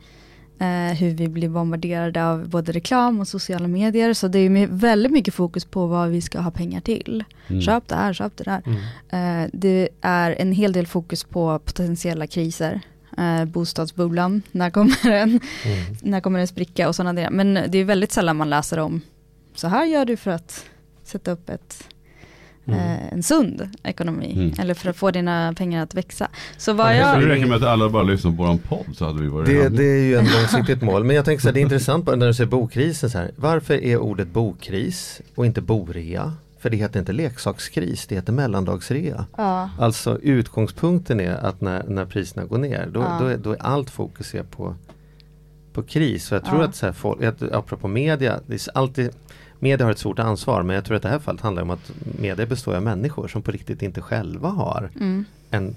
[0.60, 4.12] eh, hur vi blir bombarderade av både reklam och sociala medier.
[4.12, 7.24] Så det är väldigt mycket fokus på vad vi ska ha pengar till.
[7.48, 7.62] Mm.
[7.62, 8.62] Köp det här, köp det där.
[8.66, 9.44] Mm.
[9.44, 12.80] Eh, det är en hel del fokus på potentiella kriser.
[13.18, 15.28] Eh, bostadsbubblan, när kommer den?
[15.30, 15.40] Mm.
[16.02, 17.30] När kommer den spricka och sådana grejer.
[17.30, 19.00] Men det är väldigt sällan man läser om
[19.54, 20.64] så här gör du för att
[21.04, 21.88] sätta upp ett,
[22.66, 22.78] Mm.
[22.80, 24.32] eh, en sund ekonomi.
[24.36, 24.52] Mm.
[24.58, 26.28] Eller för att få dina pengar att växa.
[26.56, 27.20] Så vad jag...
[27.20, 29.68] det räcker med att alla bara lyssnar på vår podd så hade vi varit Det,
[29.68, 31.04] det är ju ett långsiktigt mål.
[31.04, 33.30] Men jag tänker så här, det är intressant när du säger bokrisen så här.
[33.36, 36.32] Varför är ordet bokkris och inte borea?
[36.58, 39.24] För det heter inte leksakskris, det heter mellandagsrea.
[39.36, 43.18] Ja, Alltså utgångspunkten är att när, när priserna går ner då, Ja.
[43.20, 44.74] då, är, då är allt fokus på,
[45.72, 46.24] på kris.
[46.26, 46.64] Så jag tror Ja.
[46.68, 47.20] att, så här, folk,
[47.52, 49.10] apropå media, det är alltid,
[49.60, 51.92] media har ett stort ansvar men jag tror att det här fallet handlar om att
[52.18, 55.74] media består av människor som på riktigt inte själva har mm, en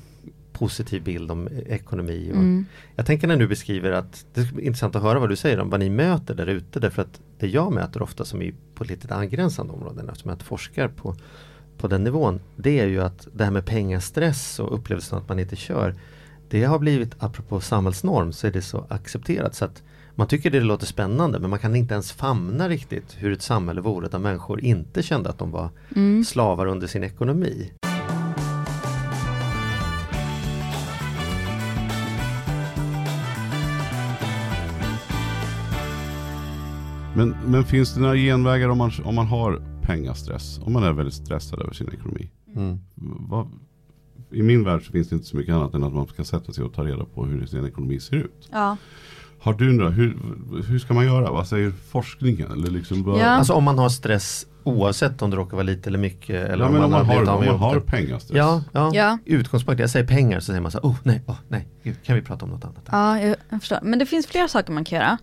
[0.54, 2.30] positiv bild om ekonomi.
[2.32, 2.65] Och, mm,
[2.96, 5.69] Jag tänker när du beskriver att det är intressant att höra vad du säger om
[5.69, 9.15] vad ni möter där ute därför att det jag möter ofta som är på lite
[9.15, 11.15] angränsande områden eftersom jag inte forskar på,
[11.78, 15.39] på den nivån det är ju att det här med pengastress och upplevelsen att man
[15.39, 15.96] inte kör
[16.54, 19.84] det har blivit, apropå samhällsnorm, så är det så accepterat så att
[20.15, 23.82] man tycker det låter spännande men man kan inte ens famna riktigt hur ett samhälle
[23.82, 26.23] vore där människor inte kände att de var mm.
[26.23, 27.71] slavar under sin ekonomi.
[37.15, 40.60] Men, men finns det några genvägar om man, om man har pengastress?
[40.63, 42.32] Om man är väldigt stressad över sin ekonomi?
[42.56, 42.80] Mm.
[43.30, 43.47] Vad,
[44.32, 46.54] I min värld så finns det inte så mycket annat än att man ska sätta
[46.54, 48.49] sig och ta reda på hur sin ekonomi ser ut.
[48.52, 48.78] Ja.
[49.43, 50.17] Har du några, hur,
[50.67, 51.32] hur ska man göra?
[51.32, 52.51] Vad säger forskningen?
[52.51, 53.25] Eller liksom vad, Ja.
[53.25, 56.71] Alltså om man har stress oavsett om det råkar vara lite eller mycket eller ja,
[56.71, 58.38] men om man, blivit har, av om man har pengastress.
[58.38, 58.91] Ja, ja.
[58.93, 59.17] Ja.
[59.25, 59.82] utgångspunkt.
[59.82, 62.21] Jag säger pengar så säger man så här, oh nej, oh, nej, Gud, kan vi
[62.21, 62.88] prata om något annat?
[62.91, 63.79] Ja, jag, jag förstår.
[63.82, 65.17] Men det finns flera saker man kan göra.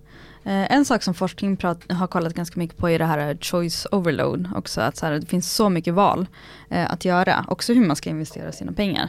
[0.44, 3.86] Eh, en sak som forskning prat, har kollat ganska mycket på är det här choice
[3.92, 4.48] overload.
[4.54, 6.26] Också att så här, det finns så mycket val
[6.70, 7.44] eh, att göra.
[7.48, 9.08] Också hur man ska investera sina pengar.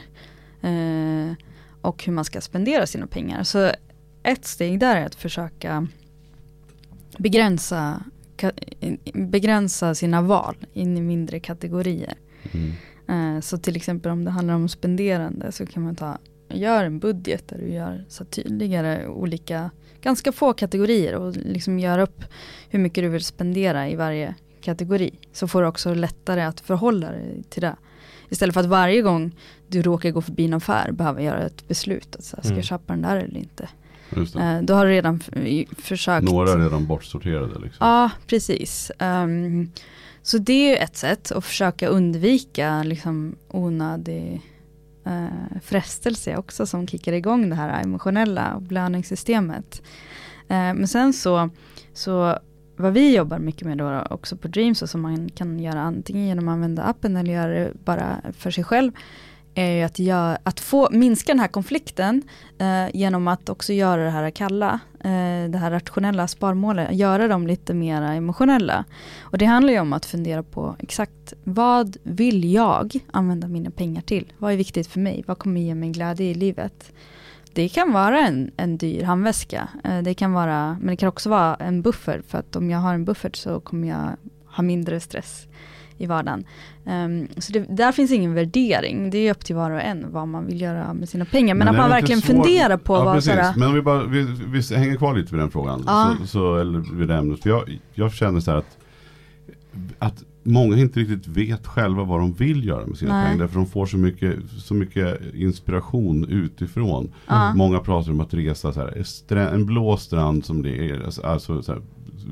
[0.62, 1.34] Eh,
[1.80, 3.42] och hur man ska spendera sina pengar.
[3.42, 3.70] Så
[4.22, 5.86] ett steg där är att försöka
[7.18, 8.02] begränsa,
[9.14, 12.14] begränsa sina val in i mindre kategorier.
[12.52, 13.36] Mm.
[13.36, 16.18] Eh, Så till exempel om det handlar om spenderande så kan man ta
[16.48, 19.70] gör en budget där du gör så tydligare olika,
[20.00, 22.24] ganska få kategorier och liksom gör upp
[22.70, 25.14] hur mycket du vill spendera i varje kategori.
[25.32, 27.76] Så får du också lättare att förhålla dig till det.
[28.28, 29.34] Istället för att varje gång
[29.68, 32.16] du råkar gå förbi en affär behöva göra ett beslut.
[32.16, 32.58] Att så här, ska Mm.
[32.58, 33.68] jag köpa den där eller inte?
[34.16, 35.20] Eh, då har du redan
[35.78, 36.24] försökt.
[36.24, 37.86] Några är redan bortsorterade liksom.
[37.86, 38.92] Ja, precis.
[38.98, 39.70] Ehm,
[40.22, 44.40] så det är ju ett sätt att försöka undvika liksom, onödig
[45.06, 49.82] uh, frestelse också som kickar igång det här emotionella belöningssystemet.
[50.48, 51.50] Eh, men sen så,
[51.92, 52.38] så
[52.76, 56.26] vad vi jobbar mycket med då också på Dreams och som man kan göra antingen
[56.26, 58.92] genom att använda appen eller göra det bara för sig själv
[59.54, 62.22] är ju att, gör, att få minska den här konflikten
[62.58, 67.46] eh, genom att också göra det här kalla, eh, det här rationella sparmålet, göra dem
[67.46, 68.84] lite mer emotionella.
[69.20, 74.02] Och det handlar ju om att fundera på exakt vad vill jag använda mina pengar
[74.02, 74.32] till?
[74.38, 75.24] Vad är viktigt för mig?
[75.26, 76.92] Vad kommer ge mig glädje i livet?
[77.52, 81.30] Det kan vara en, en dyr handväska, eh, det kan vara, men det kan också
[81.30, 85.00] vara en buffert för att om jag har en buffert så kommer jag ha mindre
[85.00, 85.46] stress
[85.98, 86.44] i vardagen.
[86.84, 90.28] Um, så det, där finns ingen värdering, det är upp till var och en vad
[90.28, 91.54] man vill göra med sina pengar.
[91.54, 93.30] Men, är att man verkligen svårt- funderar på ja, vad precis.
[93.30, 95.82] sådär, Men om vi, bara, vi, vi hänger kvar lite vid den frågan.
[95.86, 96.16] Ja.
[96.20, 97.42] Så, så, eller vid det ämnet.
[97.42, 98.78] För jag, jag känner så här att,
[99.98, 103.26] att många inte riktigt vet själva vad de vill göra med sina Nej.
[103.26, 103.38] pengar.
[103.38, 107.12] Därför de får så mycket, så mycket inspiration utifrån.
[107.26, 107.54] Ja.
[107.54, 111.26] Många pratar om att resa så här, en blå strand som det är.
[111.26, 111.82] Alltså så här,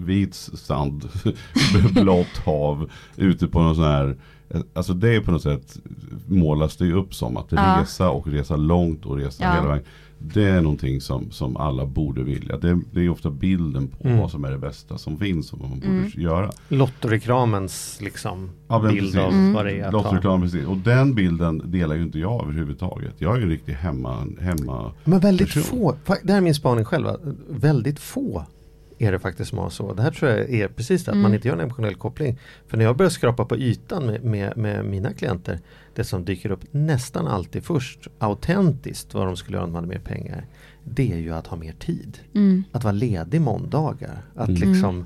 [0.05, 1.09] vit sand,
[1.95, 2.91] blått hav.
[3.17, 4.17] Ute på någon sån här
[4.75, 5.79] Alltså det är på något sätt
[6.27, 9.53] målas det ju upp som att resa och resa långt och resa Ja.
[9.53, 9.85] hela vägen.
[10.23, 12.57] Det är någonting som, som alla borde vilja.
[12.59, 14.19] Det, det är ofta bilden på Mm.
[14.21, 16.11] vad som är det bästa som finns och vad man borde Mm.
[16.15, 16.51] göra.
[16.69, 19.17] Lottoreklamens liksom Ja, bild precis.
[19.17, 19.53] av Mm.
[19.53, 19.93] vad det är.
[19.93, 20.67] Lottreklam precis.
[20.67, 23.15] Och den bilden delar ju inte jag överhuvudtaget.
[23.19, 25.63] Jag är ju en riktig hemma, hemma Men väldigt person.
[25.63, 27.07] få, det här är min spaning själv,
[27.49, 28.45] väldigt få
[28.99, 29.93] är det faktiskt som har så.
[29.95, 31.23] Det här tror jag är precis det, att Mm.
[31.23, 32.39] man inte gör en emotionell koppling.
[32.69, 35.59] För när jag börjar skrapa på ytan med, med, med mina klienter,
[36.01, 39.89] det som dyker upp nästan alltid först, autentiskt vad de skulle göra om de hade
[39.89, 40.47] mer pengar,
[40.85, 42.19] det är ju att ha mer tid.
[42.35, 44.23] mm, Att vara ledig måndagar.
[44.37, 44.61] Att Mm.
[44.61, 45.05] liksom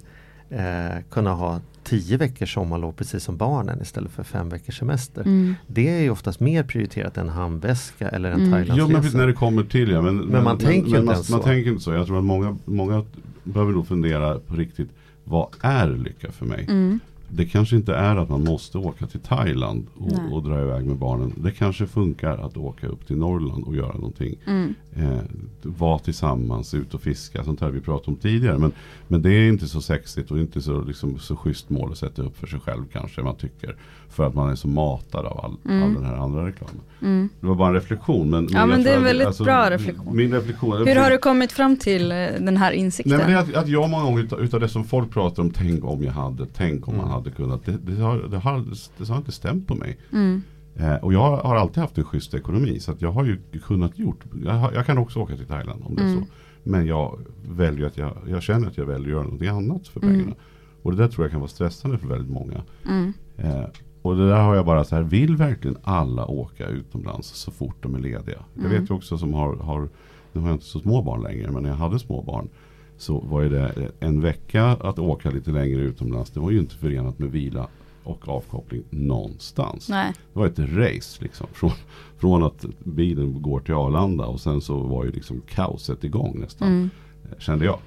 [0.50, 5.22] eh, kunna ha tio veckors sommarlov precis som barnen istället för fem veckors semester.
[5.22, 8.46] mm, Det är ju oftast mer prioriterat än handväska eller en Mm.
[8.46, 9.02] Jo Thailandsresa.
[9.16, 10.02] men när det kommer till ja.
[10.02, 11.92] Men, men, man tänker ju inte man, man tänker inte så.
[11.92, 13.04] Jag tror att många, många
[13.44, 14.88] behöver nog fundera på riktigt.
[15.24, 16.64] Vad är lycka för mig?
[16.68, 17.00] mm,
[17.36, 20.96] Det kanske inte är att man måste åka till Thailand och, och dra iväg med
[20.96, 21.32] barnen.
[21.36, 24.36] Det kanske funkar att åka upp till Norrland och göra någonting.
[24.46, 25.18] mm, Eh,
[25.62, 28.58] vara tillsammans, ut och fiska, sånt här vi pratade om tidigare.
[28.58, 28.72] Men,
[29.08, 32.22] men det är inte så sexigt och inte så, liksom, så schysst mål att sätta
[32.22, 33.76] upp för sig själv kanske man tycker.
[34.08, 35.82] För att man är så matad av all, Mm.
[35.82, 36.80] all den här andra reklamen.
[37.02, 37.28] mm.
[37.40, 38.30] Det var bara en reflektion.
[38.30, 40.16] Men, Ja, men det är en väldigt bra reflektion.
[40.16, 43.16] Min reflektion Hur har du kommit fram till eh, den här insikten?
[43.18, 45.84] Nej, men att, att jag många gånger utav, utav det som folk pratar om, tänk
[45.84, 47.14] om jag hade, tänk om man Mm.
[47.14, 47.64] hade kunnat.
[47.66, 48.64] Det, det, har, det, har,
[48.98, 49.98] det har inte stämt på mig.
[50.12, 50.42] mm,
[50.76, 54.24] Eh, och jag har alltid haft en schysst ekonomi så jag har ju kunnat gjort.
[54.44, 56.20] Jag, jag kan också åka till Thailand om det är Mm.
[56.20, 56.26] så.
[56.62, 57.18] Men jag
[57.48, 60.14] väljer att jag, jag känner att jag väljer att göra någonting annat för Mm.
[60.14, 60.34] pengarna.
[60.82, 62.62] Och det där tror jag kan vara stressande för väldigt många.
[62.88, 63.64] mm, Eh,
[64.02, 67.76] och det där har jag bara så här, vill verkligen alla åka utomlands så fort
[67.80, 68.38] de är lediga?
[68.54, 68.80] Jag Mm.
[68.80, 69.88] vet ju också som har, har,
[70.32, 72.48] nu har jag inte så små barn längre, men när jag hade små barn
[72.96, 76.30] så var det en vecka att åka lite längre utomlands.
[76.30, 77.68] Det var ju inte förenat med vila
[78.04, 79.88] och avkoppling någonstans.
[79.88, 80.12] Nej.
[80.32, 81.46] Det var ett race liksom.
[81.52, 81.70] Från,
[82.18, 86.68] från att bilen går till Arlanda och sen så var ju liksom kaoset igång nästan.
[86.68, 86.90] Mm,
[87.24, 87.78] eh, Kände jag.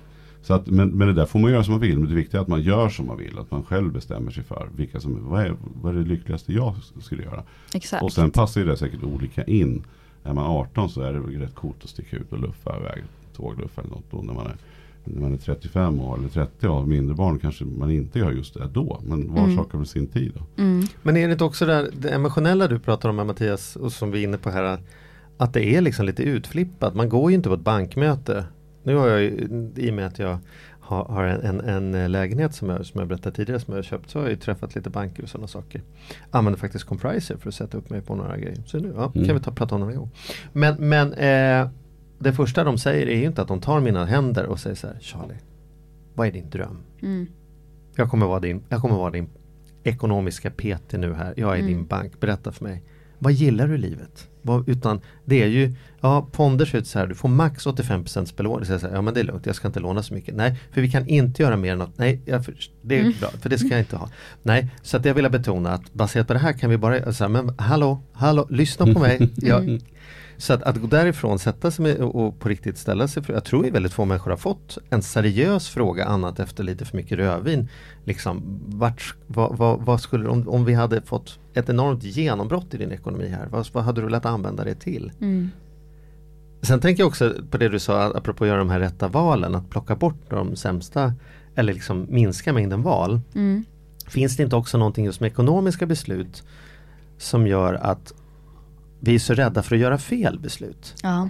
[0.42, 2.00] Så att, men, men det där får man göra som man vill.
[2.00, 3.40] Men det viktiga är att man gör som man vill.
[3.40, 6.76] Att man själv bestämmer sig för vilka som, vad, är, vad är det lyckligaste jag
[7.02, 7.44] skulle göra.
[7.74, 8.04] exakt.
[8.04, 9.84] Och sen passar ju det säkert olika in.
[10.24, 13.04] Är man 18 så är det väl rätt coolt att sticka ut och luffa iväg.
[13.36, 14.12] Tågluffa eller något.
[14.12, 14.58] Då när man är,
[15.14, 18.32] när man är 35 år eller 30 och har mindre barn kanske man inte gör
[18.32, 19.02] just det då.
[19.06, 19.56] Men var Mm.
[19.56, 20.64] sak har väl sin tid då.
[20.64, 23.92] Mm, Men är det inte också där, det emotionella du pratar om här, Mattias och
[23.92, 24.80] som vi är inne på här
[25.38, 26.96] att, det är liksom lite utflippat.
[26.96, 28.46] Man går ju inte på ett bankmöte.
[28.84, 30.38] Nu har jag ju, i och med att jag
[30.80, 33.84] har, har en, en, en lägenhet som jag, som jag berättade tidigare som jag har
[33.84, 35.82] köpt så har jag ju träffat lite banker och sådana saker.
[36.32, 38.64] Använder faktiskt Compriser för att sätta upp mig på några grejer.
[38.66, 39.28] Så nu ja, Mm.
[39.28, 40.10] kan vi ta, prata om det en gång.
[40.54, 41.70] Men, men eh,
[42.20, 44.88] det första de säger är ju inte att de tar mina händer och säger så
[44.88, 45.38] här Charlie,
[46.16, 46.78] vad är din dröm?
[47.02, 47.28] mm,
[47.96, 49.30] Jag kommer vara din, jag kommer vara din
[49.84, 51.34] ekonomiska PT nu här.
[51.38, 51.68] Jag är Mm.
[51.68, 52.20] din bank.
[52.20, 52.84] Berätta för mig.
[53.20, 54.28] Vad gillar du i livet?
[54.42, 58.36] Vad, utan det är ju, ja fonder ser ut så här, du får max 85%
[58.38, 58.66] belåning.
[58.66, 60.36] Så ja men det är lugnt, jag ska inte låna så mycket.
[60.36, 61.98] Nej, för vi kan inte göra mer än något.
[61.98, 62.46] Nej, jag,
[62.82, 63.14] det är Mm.
[63.20, 64.10] bra, för det ska jag inte ha.
[64.44, 67.30] Nej, så att jag vill betona att baserat på det här kan vi bara, alltså,
[67.30, 69.30] men hallå, hallå, lyssna på mig.
[69.36, 69.82] Jag,
[70.38, 73.44] så att, att gå därifrån, sätta sig med, och, på riktigt ställa sig, för, jag
[73.44, 77.18] tror ju väldigt få människor har fått en seriös fråga annat efter lite för mycket
[77.18, 77.68] rödvin.
[78.04, 82.78] Liksom, vart, vad, vad, vad skulle, om, om vi hade fått ett enormt genombrott i
[82.78, 85.12] din ekonomi här, vad, vad hade du velat använda det till?
[85.22, 85.50] Mm.
[86.62, 89.56] Sen tänker jag också på det du sa apropå att göra de här rätta valen,
[89.56, 91.14] att plocka bort de sämsta
[91.56, 93.20] eller liksom minska mängden val.
[93.36, 93.66] Mm.
[94.08, 96.44] Finns det inte också någonting just med ekonomiska beslut
[97.18, 98.14] som gör att
[99.00, 100.96] vi är så rädda för att göra fel beslut?
[101.04, 101.30] Ja.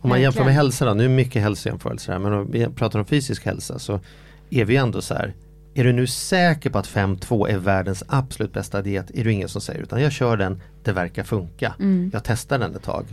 [0.00, 2.98] Om man jämför med hälsa då, nu är mycket hälsojämförelser här, men om vi pratar
[2.98, 4.00] om fysisk hälsa så
[4.50, 5.34] är vi ändå så här
[5.74, 9.10] Är du nu säker på att 5-2 är världens absolut bästa diet?
[9.14, 11.74] Är du ingen som säger utan jag kör den, det verkar funka.
[11.80, 12.10] Mm.
[12.12, 13.04] Jag testar den ett tag.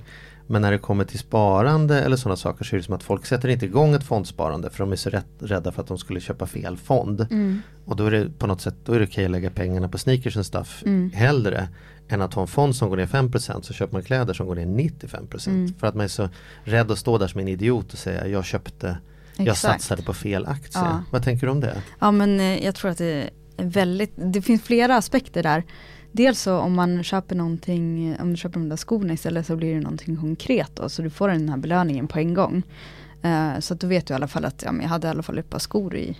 [0.47, 3.25] Men när det kommer till sparande eller sådana saker så är det som att folk
[3.25, 6.19] sätter inte igång ett fondsparande för de är så rätt, rädda för att de skulle
[6.19, 7.27] köpa fel fond.
[7.31, 7.61] Mm.
[7.85, 9.97] Och då är det på något sätt då är det okej att lägga pengarna på
[9.97, 11.11] sneakers and stuff Mm.
[11.13, 11.67] hellre
[12.11, 14.55] än att ha en fond som går ner 5% så köper man kläder som går
[14.55, 15.73] ner 95% Mm.
[15.79, 16.29] för att man är så
[16.63, 18.97] rädd att stå där som en idiot och säga jag köpte
[19.37, 19.81] jag Exakt.
[19.81, 20.83] satsade på fel aktier.
[20.83, 21.03] Ja.
[21.11, 21.81] Vad tänker du om det?
[21.99, 23.05] Ja men eh, jag tror att det
[23.57, 25.63] är väldigt, det finns flera aspekter där.
[26.11, 29.73] Dels så om man köper någonting, om du köper de där skorna istället så blir
[29.75, 30.89] det någonting konkret då.
[30.89, 32.63] Så du får den här belöningen på en gång.
[33.21, 35.23] Eh, så att då vet du i alla fall att ja, jag hade i alla
[35.23, 36.17] fall ett par skor i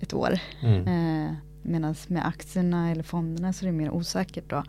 [0.00, 0.38] ett år.
[0.62, 0.86] Mm.
[1.26, 1.32] Eh,
[1.68, 4.64] Medan med aktierna eller fonderna så är det mer osäkert då.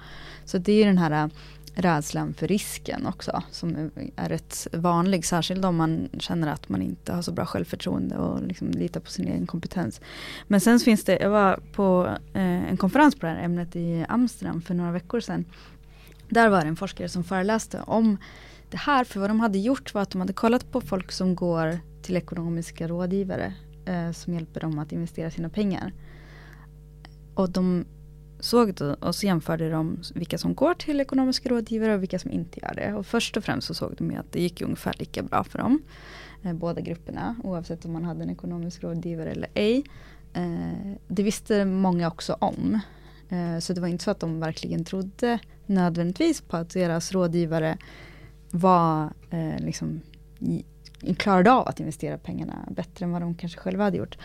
[0.46, 1.30] Så det är den här äh,
[1.76, 3.76] rädslan för risken också som
[4.16, 5.26] är- rätt vanlig.
[5.26, 9.12] Särskilt om man känner att man inte har så bra självförtroende och liksom litar på
[9.12, 10.02] sin egen kompetens.
[10.48, 14.06] Men sen finns det, jag var på äh, en konferens på det här ämnet i
[14.10, 15.46] Amsterdam för några veckor sedan.
[16.30, 18.18] Där var det en forskare som föreläste om
[18.72, 19.04] det här.
[19.04, 22.18] För vad de hade gjort var att de hade kollat på folk som går till
[22.18, 23.54] ekonomiska rådgivare
[23.86, 25.94] eh, som hjälper dem att investera sina pengar.
[27.38, 27.86] Och de
[28.40, 32.32] såg då, och så jämförde de vilka som går till ekonomiska rådgivare och vilka som
[32.32, 32.94] inte gör det.
[32.94, 35.60] Och först och främst så såg de ju att det gick ungefär lika bra för
[35.60, 35.82] dem.
[36.44, 39.84] Eh, båda grupperna, oavsett om man hade en ekonomisk rådgivare eller ej.
[40.34, 42.80] Eh, det visste många också om.
[43.30, 47.78] Eh, så det var inte så att de verkligen trodde nödvändigtvis på att deras rådgivare
[48.52, 50.02] var eh, liksom
[50.40, 50.66] i,
[51.18, 54.18] klarade av att investera pengarna bättre än vad de kanske själva hade gjort.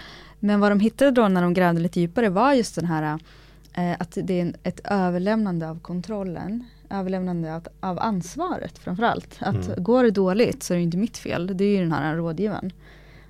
[0.45, 3.19] Men vad de hittade då när de grävde lite djupare var just den här
[3.75, 9.37] eh, att det är ett överlämnande av kontrollen, överlämnande av, av ansvaret framförallt.
[9.41, 9.85] Att Mm.
[9.85, 12.73] går det dåligt så är det inte mitt fel, det är ju den här rådgivaren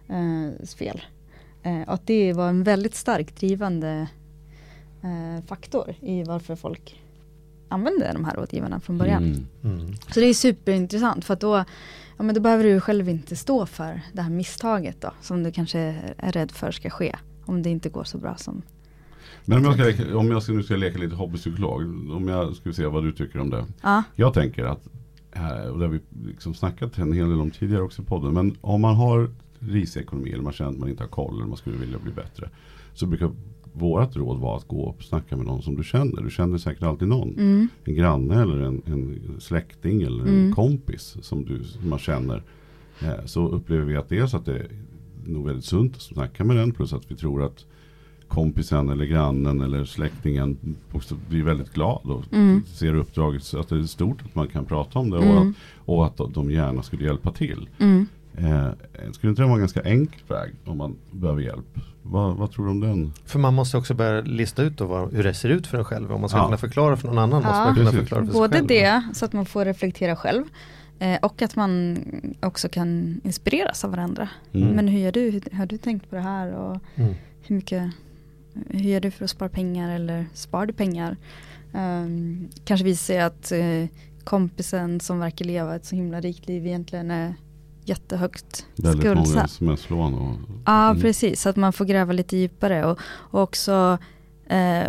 [0.08, 1.02] eh, fel.
[1.62, 4.06] Eh, och att det var en väldigt starkt drivande
[5.46, 7.02] faktor i varför folk
[7.68, 9.24] använde de här rådgivarna från början.
[9.62, 9.78] Mm.
[9.78, 9.94] Mm.
[10.14, 11.64] Så det är superintressant för att då,
[12.16, 15.52] ja, men då behöver du själv inte stå för det här misstaget då, som du
[15.52, 15.78] kanske
[16.16, 17.16] är rädd för ska ske.
[17.44, 18.62] Om det inte går så bra som...
[19.44, 21.82] Men om jag, ska leka, om jag ska, nu ska leka lite hobbypsykolog.
[22.16, 23.66] Om jag skulle se vad du tycker om det.
[23.82, 24.88] Ja, Jag tänker att,
[25.32, 28.34] här, och det har vi liksom snackat en hel del om tidigare också i podden.
[28.34, 31.46] Men om man har risig ekonomi eller man känner att man inte har koll eller
[31.46, 32.50] man skulle vilja bli bättre.
[32.94, 33.30] Så brukar
[33.72, 36.22] vårt råd vara att gå och snacka med någon som du känner.
[36.22, 37.28] Du känner säkert alltid någon.
[37.38, 40.54] mm, En granne eller en, en släkting eller en Mm.
[40.54, 42.42] kompis som, du, som man känner.
[43.02, 44.66] Eh, så upplever vi att dels att det är
[45.26, 46.72] nog väldigt sunt att snacka med den.
[46.72, 47.64] Plus att vi tror att
[48.28, 50.56] kompisen eller grannen eller släktingen
[50.92, 52.62] också blir väldigt glad och Mm.
[52.66, 55.48] ser uppdraget så att det är stort att man kan prata om det och, Mm.
[55.50, 55.54] att,
[55.88, 57.68] och att de gärna skulle hjälpa till.
[57.78, 58.06] mm.
[58.36, 58.68] Eh,
[59.12, 61.78] skulle inte det vara en ganska enkel väg om man behöver hjälp?
[62.02, 63.12] Vad, vad tror du om den?
[63.24, 65.84] För man måste också börja lista ut då vad, hur det ser ut för en
[65.84, 66.12] själv.
[66.12, 66.44] Om man ska Ja.
[66.44, 67.64] kunna förklara för någon annan måste Ja.
[67.64, 68.00] man kunna Precis.
[68.00, 68.66] förklara för sig Både själv.
[68.66, 70.44] det, så att man får reflektera själv.
[70.98, 71.98] Eh, och att man
[72.40, 74.28] också kan inspireras av varandra.
[74.52, 74.68] Mm.
[74.68, 75.30] Men hur gör du?
[75.30, 76.52] Hur, har du tänkt på det här?
[76.54, 77.14] Och Mm.
[77.42, 77.90] hur mycket
[78.68, 81.16] hur gör du för att spara pengar eller spar du pengar?
[81.74, 86.66] Um, kanske visar sig att eh, kompisen som verkar leva ett så himla rikt liv
[86.66, 87.34] egentligen är
[87.84, 89.50] jättehögt Väldigt många skuldsatt.
[89.50, 90.14] sms-lån.
[90.14, 91.02] Och, Ja, Mm.
[91.02, 91.40] precis.
[91.42, 93.98] Så att man får gräva lite djupare och, och också
[94.46, 94.88] eh,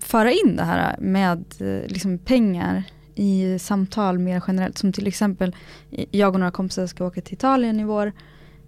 [0.00, 2.82] föra in det här med eh, liksom pengar
[3.14, 4.78] i samtal mer generellt.
[4.78, 5.56] Som till exempel,
[6.10, 8.12] jag och några kompisar ska åka till Italien i vår.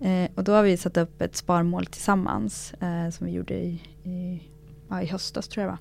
[0.00, 3.82] Eh, och då har vi satt upp ett sparmål tillsammans eh, som vi gjorde i,
[4.04, 4.42] i,
[4.88, 5.80] ja, i höstas tror jag det var.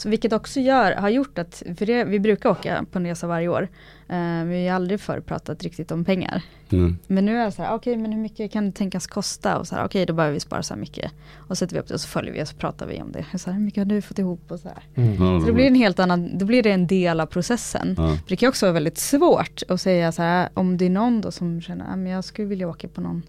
[0.00, 3.26] Så vilket också gör, har gjort att, för det, vi brukar åka på en resa
[3.26, 3.62] varje år.
[4.08, 6.42] Eh, men vi har aldrig förr pratat riktigt om pengar.
[6.72, 6.98] Mm.
[7.06, 9.58] Men nu är det så här, okej men hur mycket kan det tänkas kosta?
[9.58, 11.12] Och så här, okej då behöver vi spara så här mycket.
[11.36, 13.38] Och sätter vi upp det och så följer vi och så pratar vi om det.
[13.38, 14.82] Så här, hur mycket har du fått ihop och så här.
[14.94, 17.94] Ja, Så det blir en helt annan, då blir det en del av processen.
[17.98, 18.08] Ja.
[18.08, 21.20] För det kan också vara väldigt svårt att säga så här, om det är någon
[21.20, 23.22] då som känner, att jag skulle vilja åka på någon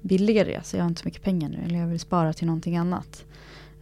[0.00, 2.76] billigare resa, jag har inte så mycket pengar nu, eller jag vill spara till någonting
[2.76, 3.24] annat.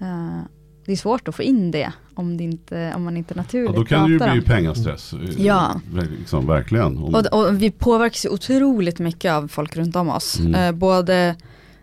[0.01, 0.41] Eh,
[0.85, 3.75] det är svårt att få in det om, det inte, om man inte Ja, naturligt
[3.77, 4.47] då kan det ju pratar bli om.
[4.47, 5.13] pengastress.
[5.13, 5.81] eh, Ja.
[6.19, 6.99] Liksom, verkligen.
[6.99, 10.41] Om, Och, och vi påverkas ju otroligt mycket av folk runt om oss.
[10.41, 10.55] Mm.
[10.55, 11.37] Eh, både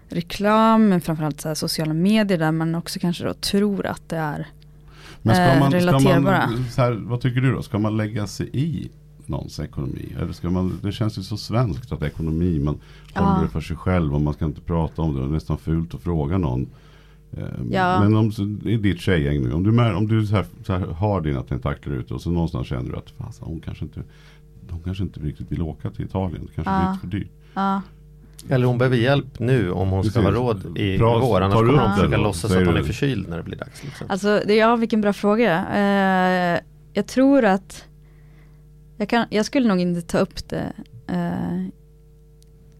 [0.09, 4.17] reklam, men framförallt så här sociala medier där man också kanske då tror att det
[4.17, 4.47] är
[5.21, 6.47] men ska eh, man, ska relaterbara.
[6.49, 7.61] man så här, vad tycker du då?
[7.63, 8.89] Ska man lägga sig i
[9.25, 10.15] någons ekonomi?
[10.21, 12.79] Eller ska man, det känns ju så svenskt att ekonomi, man
[13.13, 13.21] Ja.
[13.21, 15.19] håller det för sig själv och man ska inte prata om det.
[15.21, 16.67] Det är nästan fult att fråga någon.
[17.37, 17.99] Eh, Ja.
[18.03, 18.27] Men om
[18.65, 19.53] är ditt tjejgäng nu.
[19.53, 22.67] Om du, om du så här, så här, har dina tentakler ute och så någonstans
[22.67, 24.01] känner du att fan, hon kanske inte
[24.69, 26.45] de kanske inte riktigt vill åka till Italien.
[26.47, 26.79] Det kanske Ja.
[26.79, 27.31] blir lite för dyrt.
[27.53, 27.81] Ja,
[28.49, 31.41] Eller hon behöver hjälp nu om hon ska ha råd i Bra, vår.
[31.41, 33.83] Annars kommer hon försöka låtsas att hon är förkyld när det blir dags.
[33.83, 34.07] Liksom.
[34.09, 35.65] alltså det, ja vilken bra fråga.
[35.75, 36.59] Eh,
[36.93, 37.85] jag tror att
[38.97, 40.73] jag, kan, jag skulle nog inte ta upp det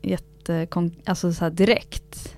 [0.01, 0.67] jätte,
[1.05, 2.35] alltså så här direkt.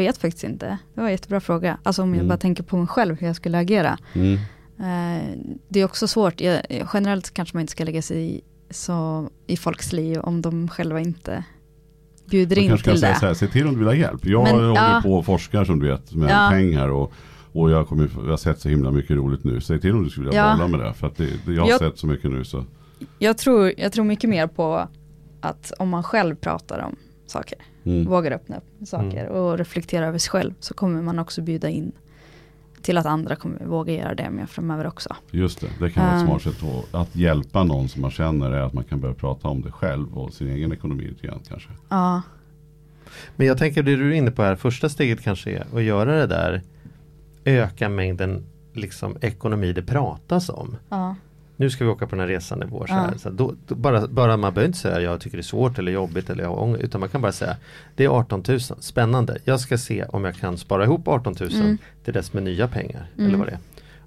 [0.00, 0.66] Jag vet faktiskt inte.
[0.94, 1.78] Det var en jättebra fråga.
[1.82, 2.28] Alltså om jag Mm.
[2.28, 3.98] bara tänker på mig själv hur jag skulle agera.
[4.14, 4.34] Mm.
[4.80, 5.24] Eh,
[5.68, 6.40] det är också svårt.
[6.40, 6.62] Jag,
[6.94, 8.40] generellt kanske man inte ska lägga sig i,
[8.70, 11.44] så, i folks liv om de själva inte
[12.30, 13.18] bjuder Man in till säga det.
[13.20, 14.26] så här, se till om du vill ha hjälp.
[14.26, 15.00] Jag Men, håller ja.
[15.04, 16.48] på och forskar som du vet med Ja.
[16.50, 17.12] pengar och,
[17.52, 19.60] och jag, kommer, jag har sett så himla mycket roligt nu.
[19.60, 20.52] Säg till om du skulle vilja Ja.
[20.56, 20.94] bolla med det.
[20.94, 22.64] För att det, det, jag har Jag- sett så mycket nu så.
[23.18, 24.88] Jag, tror, jag tror mycket mer på
[25.40, 26.96] att om man själv pratar om
[27.30, 28.04] saker, Mm.
[28.10, 31.92] vågar öppna upp saker och reflektera över sig själv så kommer man också bjuda in
[32.82, 35.16] till att andra kommer våga göra det med framöver också.
[35.30, 36.26] Just det, det kan vara ett Um.
[36.28, 39.48] smart sätt att, att hjälpa någon som man känner är att man kan börja prata
[39.48, 41.68] om det själv och sin egen ekonomi lite grann kanske.
[41.88, 42.22] Ja,
[43.36, 46.16] Men jag tänker det du är inne på här, första steget kanske är att göra
[46.16, 46.62] det där
[47.44, 50.76] öka mängden liksom, ekonomi det pratas om.
[50.88, 51.16] ja,
[51.60, 52.86] Nu ska vi åka på den här resan i vår.
[52.86, 52.96] Så Ja.
[52.98, 55.78] här, så då, då bara, bara man behöver inte säga jag tycker det är svårt
[55.78, 56.84] eller jobbigt eller jag har ångest.
[56.84, 57.56] Utan man kan bara säga
[57.96, 59.38] det är 18 000, spännande.
[59.44, 61.78] Jag ska se om jag kan spara ihop 18 000 Mm.
[62.04, 63.06] till dess med nya pengar.
[63.16, 63.26] Mm.
[63.28, 63.58] Eller vad det är.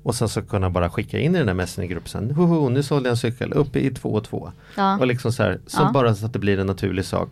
[0.04, 2.32] Och sen så kunna bara skicka in i den här Messenger-gruppen.
[2.32, 4.52] Hoho, nu sålde jag en cykel uppe i 2 och 2.
[4.78, 5.92] ja, Och liksom så här, så Ja.
[5.94, 7.30] bara så att det blir en naturlig sak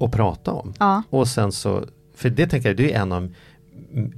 [0.00, 0.74] att prata om.
[0.78, 1.84] ja, Och sen så,
[2.14, 3.28] för det tänker jag, det är en av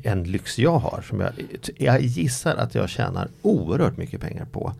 [0.02, 1.04] en lyx jag har.
[1.08, 1.30] Som jag,
[1.76, 4.72] jag gissar att jag tjänar oerhört mycket pengar på.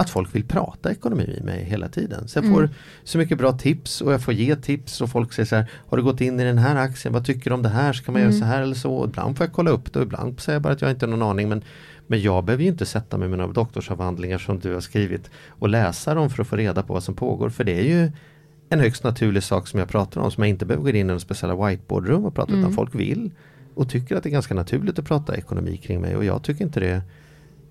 [0.00, 2.28] Att folk vill prata ekonomi med mig hela tiden.
[2.28, 2.70] Så jag får Mm.
[3.04, 5.96] så mycket bra tips och jag får ge tips och folk säger så här Har
[5.96, 7.14] du gått in i den här aktien?
[7.14, 7.92] Vad tycker du om det här?
[7.92, 8.30] Ska man Mm.
[8.32, 8.92] göra så här eller så?
[8.94, 11.06] Och ibland får jag kolla upp det och ibland säger jag bara att jag inte
[11.06, 11.48] har någon aning.
[11.48, 11.62] Men,
[12.06, 15.68] men jag behöver ju inte sätta mig med några doktorsavhandlingar som du har skrivit och
[15.68, 17.50] läsa dem för att få reda på vad som pågår.
[17.50, 18.12] För det är ju
[18.68, 21.04] en högst naturlig sak som jag pratar om som jag inte behöver gå in i
[21.04, 22.60] några speciella whiteboardrum och prata Mm.
[22.60, 23.30] utan folk vill
[23.74, 26.64] och tycker att det är ganska naturligt att prata ekonomi kring mig och jag tycker
[26.64, 27.02] inte det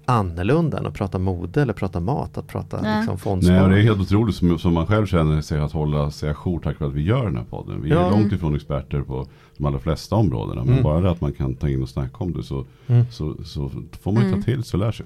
[0.09, 2.95] annorlunda än att prata mode eller prata mat, att prata Nej.
[2.97, 3.63] liksom Nej, fondsparande.
[3.63, 6.59] och det är helt otroligt som, som man själv känner sig att hålla sig ajour
[6.59, 7.81] tack vare att vi gör den här podden.
[7.81, 8.09] Vi är Ja.
[8.09, 10.61] långt ifrån experter på de allra flesta områdena.
[10.63, 10.83] Men Mm.
[10.83, 13.05] bara det att man kan ta in och snacka om det så, Mm.
[13.11, 14.39] så, så får man ju Mm.
[14.41, 15.05] ta till sig och lära sig.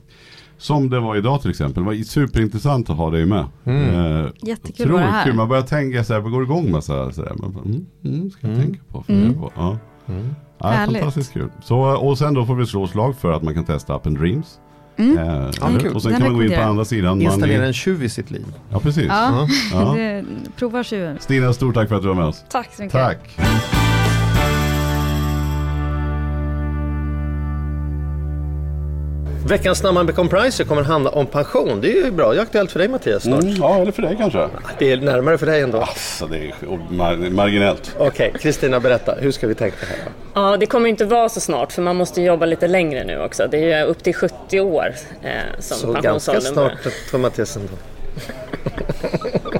[0.58, 1.84] Som det var idag till exempel.
[1.84, 3.45] Det var superintressant att ha dig med.
[3.64, 3.84] Mm.
[4.24, 5.12] Eh, jättekul att vara kul.
[5.12, 5.34] här.
[5.34, 7.12] Man börjar tänka så här, man går igång med så här.
[7.12, 8.66] Så här man mm, mm, ska jag Mm.
[8.66, 9.04] tänka på.
[9.08, 9.34] Mm.
[9.34, 9.51] på.
[9.56, 9.78] Ja.
[10.08, 10.36] Mm.
[10.58, 11.49] Ja, fantastiskt kul.
[11.64, 14.60] Så, och sen då får vi slå slag för att man kan testa appen Dreams.
[14.98, 15.18] Mm.
[15.18, 15.24] Eh,
[15.62, 17.22] Ja, och sen Den kan man gå in på andra sidan.
[17.22, 18.46] Installera Man, en tjuv i sitt liv.
[18.72, 19.06] ja, precis.
[19.08, 19.96] Ja, Ja.
[20.58, 21.18] prova tjuven.
[21.20, 22.44] Stina, stort tack för att du var med oss.
[22.50, 23.00] Tack så mycket.
[23.00, 23.20] Tack.
[29.48, 31.82] Veckans Snabba med Compriser kommer handla om pension.
[31.82, 32.34] Det är ju bra.
[32.34, 33.41] Det är aktuellt för dig Mattias snart.
[33.44, 34.48] Mm, ja, eller för dig kanske.
[34.80, 35.78] Det är närmare för dig ändå.
[35.82, 36.54] Alltså, det är
[36.89, 37.96] mar- marginellt.
[38.00, 39.16] Okej, Kristina berätta.
[39.20, 39.98] Hur ska vi tänka här?
[40.34, 43.48] Ja, det kommer inte vara så snart för man måste jobba lite längre nu också.
[43.52, 46.78] Det är ju upp till 70 år eh, som Så ganska pensionsåldern börjar.
[46.84, 47.74] snart för Mattias ändå.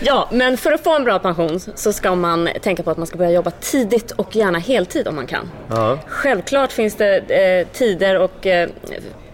[0.00, 3.06] Ja, men för att få en bra pension så ska man tänka på att man
[3.06, 5.50] ska börja jobba tidigt och gärna heltid om man kan.
[5.70, 5.98] Ja.
[6.06, 8.68] Självklart finns det eh, tider och eh,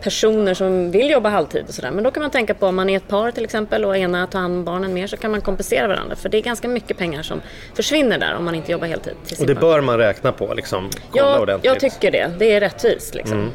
[0.03, 1.91] personer som vill jobba halvtid och sådär.
[1.91, 4.27] Men då kan man tänka på om man är ett par till exempel och ena
[4.27, 6.17] tar hand om barnen mer så kan man kompensera varandra.
[6.17, 7.41] För det är ganska mycket pengar som
[7.75, 9.15] försvinner där om man inte jobbar heltid.
[9.41, 10.91] Och det bör man räkna på liksom.
[11.11, 11.65] Kolla Ja, ordentligt.
[11.73, 12.31] jag tycker det.
[12.39, 13.51] Det är rättvist liksom.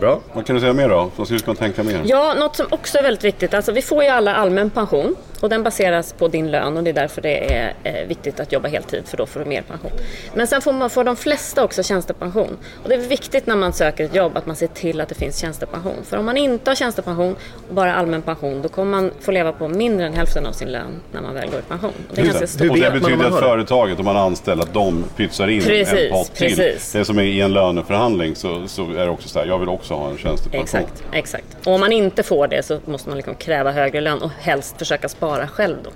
[0.00, 0.20] Bra.
[0.32, 1.10] Vad kan du säga mer då?
[1.16, 2.00] Vad ska man tänka mer?
[2.04, 3.54] Ja, något som också är väldigt viktigt.
[3.54, 6.90] Alltså, vi får ju alla allmän pension Och den baseras på din lön och det
[6.90, 9.90] är därför det är eh, viktigt att jobba heltid för då får du mer pension.
[10.34, 12.56] Men sen får, man, får de flesta också tjänstepension.
[12.82, 15.14] Och det är viktigt när man söker ett jobb att man ser till att det
[15.14, 16.04] finns tjänstepension.
[16.04, 17.36] För om man inte har tjänstepension
[17.68, 20.68] och bara allmän pension då kommer man få leva på mindre än hälften av sin
[20.72, 21.92] lön när man väl går i pension.
[22.08, 22.70] Och det är ganska stort.
[22.70, 26.34] Och det betyder att företaget, om man anställer, att de pytsar in Precis, en pott
[26.34, 26.56] till.
[26.56, 26.92] precis.
[26.92, 29.58] Det är som är i en löneförhandling så, så är det också så här, jag
[29.58, 30.62] vill också ha en tjänstepension.
[30.62, 31.66] Exakt, exakt.
[31.66, 34.78] Och om man inte får det så måste man liksom kräva högre lön och helst
[34.78, 35.90] försöka spara själv då.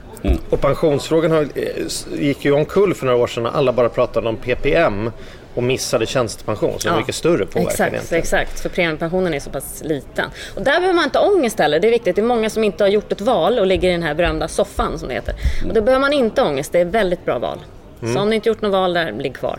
[0.51, 4.29] Och pensionsfrågan har, eh, gick ju omkull för några år sedan när alla bara pratade
[4.29, 5.11] om PPM
[5.55, 6.71] och missade tjänstepension.
[6.71, 8.23] Var Ja, mycket större påverkan Exakt, egentligen.
[8.23, 8.61] exakt.
[8.61, 10.31] För premiepensionen är så pass liten.
[10.55, 11.81] Och där behöver man inte ångest heller.
[11.81, 12.17] Det är viktigt.
[12.17, 14.49] Det är många som inte har gjort ett val och ligger i den här berömda
[14.49, 15.35] soffan som det heter.
[15.69, 16.73] Och då behöver man inte ångest.
[16.73, 17.59] Det är väldigt bra val.
[18.03, 18.15] Mm.
[18.15, 19.59] Så om ni inte gjort något val där, ligg kvar.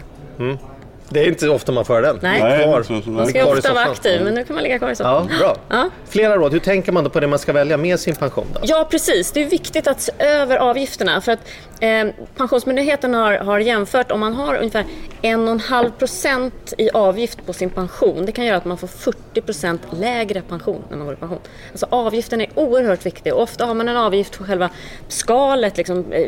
[1.10, 2.20] Det är inte ofta man för den.
[2.22, 2.42] Nej.
[2.44, 2.84] Nej, kvar.
[2.84, 4.92] så- så- Man ska i ofta vara aktiv, men nu kan man ligga kvar i
[4.92, 5.30] Ja, soffan.
[5.40, 5.56] bra.
[5.70, 5.90] Ja.
[6.10, 6.52] Flera råd.
[6.54, 8.46] Hur tänker man då på det man ska välja med sin pension?
[8.54, 8.60] Då?
[8.64, 9.32] Ja, precis.
[9.32, 11.22] Det är viktigt att se över avgifterna.
[11.22, 11.40] För att
[11.80, 12.06] eh,
[12.38, 14.86] Pensionsmyndigheten har, har jämfört om man har ungefär
[15.22, 18.26] 1,5 procent i avgift på sin pension.
[18.26, 21.40] Det kan göra att man får 40 procent lägre pension när man går i pension.
[21.72, 24.70] Alltså avgiften är oerhört viktig ofta har man en avgift på själva
[25.08, 26.28] skalet, liksom, eh,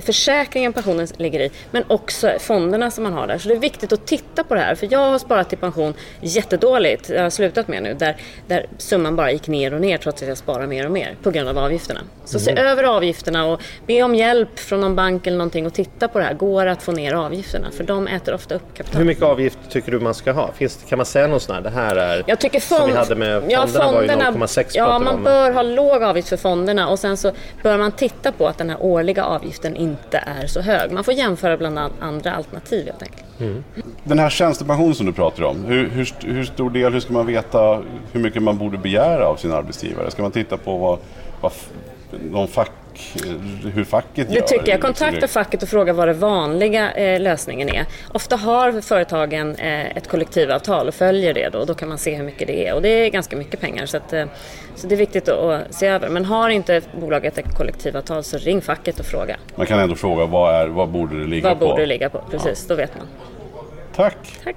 [0.00, 3.38] försäkringen pensionen ligger i, men också fonderna som man har där.
[3.38, 4.74] Så det är viktigt att titta på det här.
[4.74, 9.16] För jag har sparat till pension jättedåligt, jag har slutat med nu, där, där summan
[9.16, 11.58] bara gick ner och ner trots att jag sparar mer och mer på grund av
[11.58, 12.00] avgifterna.
[12.24, 16.08] Så se över avgifterna och be om hjälp från någon bank eller någonting och titta
[16.08, 16.34] på det här.
[16.34, 17.70] Går det att få ner avgifterna?
[17.70, 18.98] För de äter ofta upp kapital.
[18.98, 20.52] Hur mycket avgift tycker du man ska ha?
[20.52, 22.80] Finns, kan man säga någon sån här, det här är Jag tycker fond...
[22.80, 25.24] som vi hade med fonderna, var ju 0,6 Ja, man om.
[25.24, 27.32] bör ha låg avgift för fonderna och sen så
[27.62, 30.92] bör man titta på att den här årliga avgiften inte är så hög.
[30.92, 33.40] Man får jämföra bland andra alternativ helt enkelt.
[33.40, 33.64] Mm.
[34.04, 37.26] Den här tjänstepensionen som du pratar om, hur, hur, hur stor del, hur ska man
[37.26, 37.82] veta
[38.12, 40.10] hur mycket man borde begära av sin arbetsgivare?
[40.10, 40.98] Ska man titta på vad,
[41.40, 41.52] vad
[42.10, 44.40] de fack fack, hur facket Det gör?
[44.42, 44.66] tycker jag.
[44.66, 47.86] Liksom Kontakta det- facket och fråga vad den vanliga eh, lösningen är.
[48.12, 51.64] Ofta har företagen eh, ett kollektivavtal och följer det då.
[51.64, 52.74] Då kan man se hur mycket det är.
[52.74, 53.86] Och det är ganska mycket pengar.
[53.86, 54.24] Så, att, eh,
[54.74, 56.08] så det är viktigt att, att se över.
[56.08, 59.36] Men har inte bolaget ett kollektivavtal så ring facket och fråga.
[59.54, 61.66] Man kan ändå fråga vad, är, vad borde det ligga Vad på?
[61.66, 62.22] borde det ligga på?
[62.30, 63.06] Precis, då vet man.
[63.96, 64.16] Tack!
[64.44, 64.56] Tack.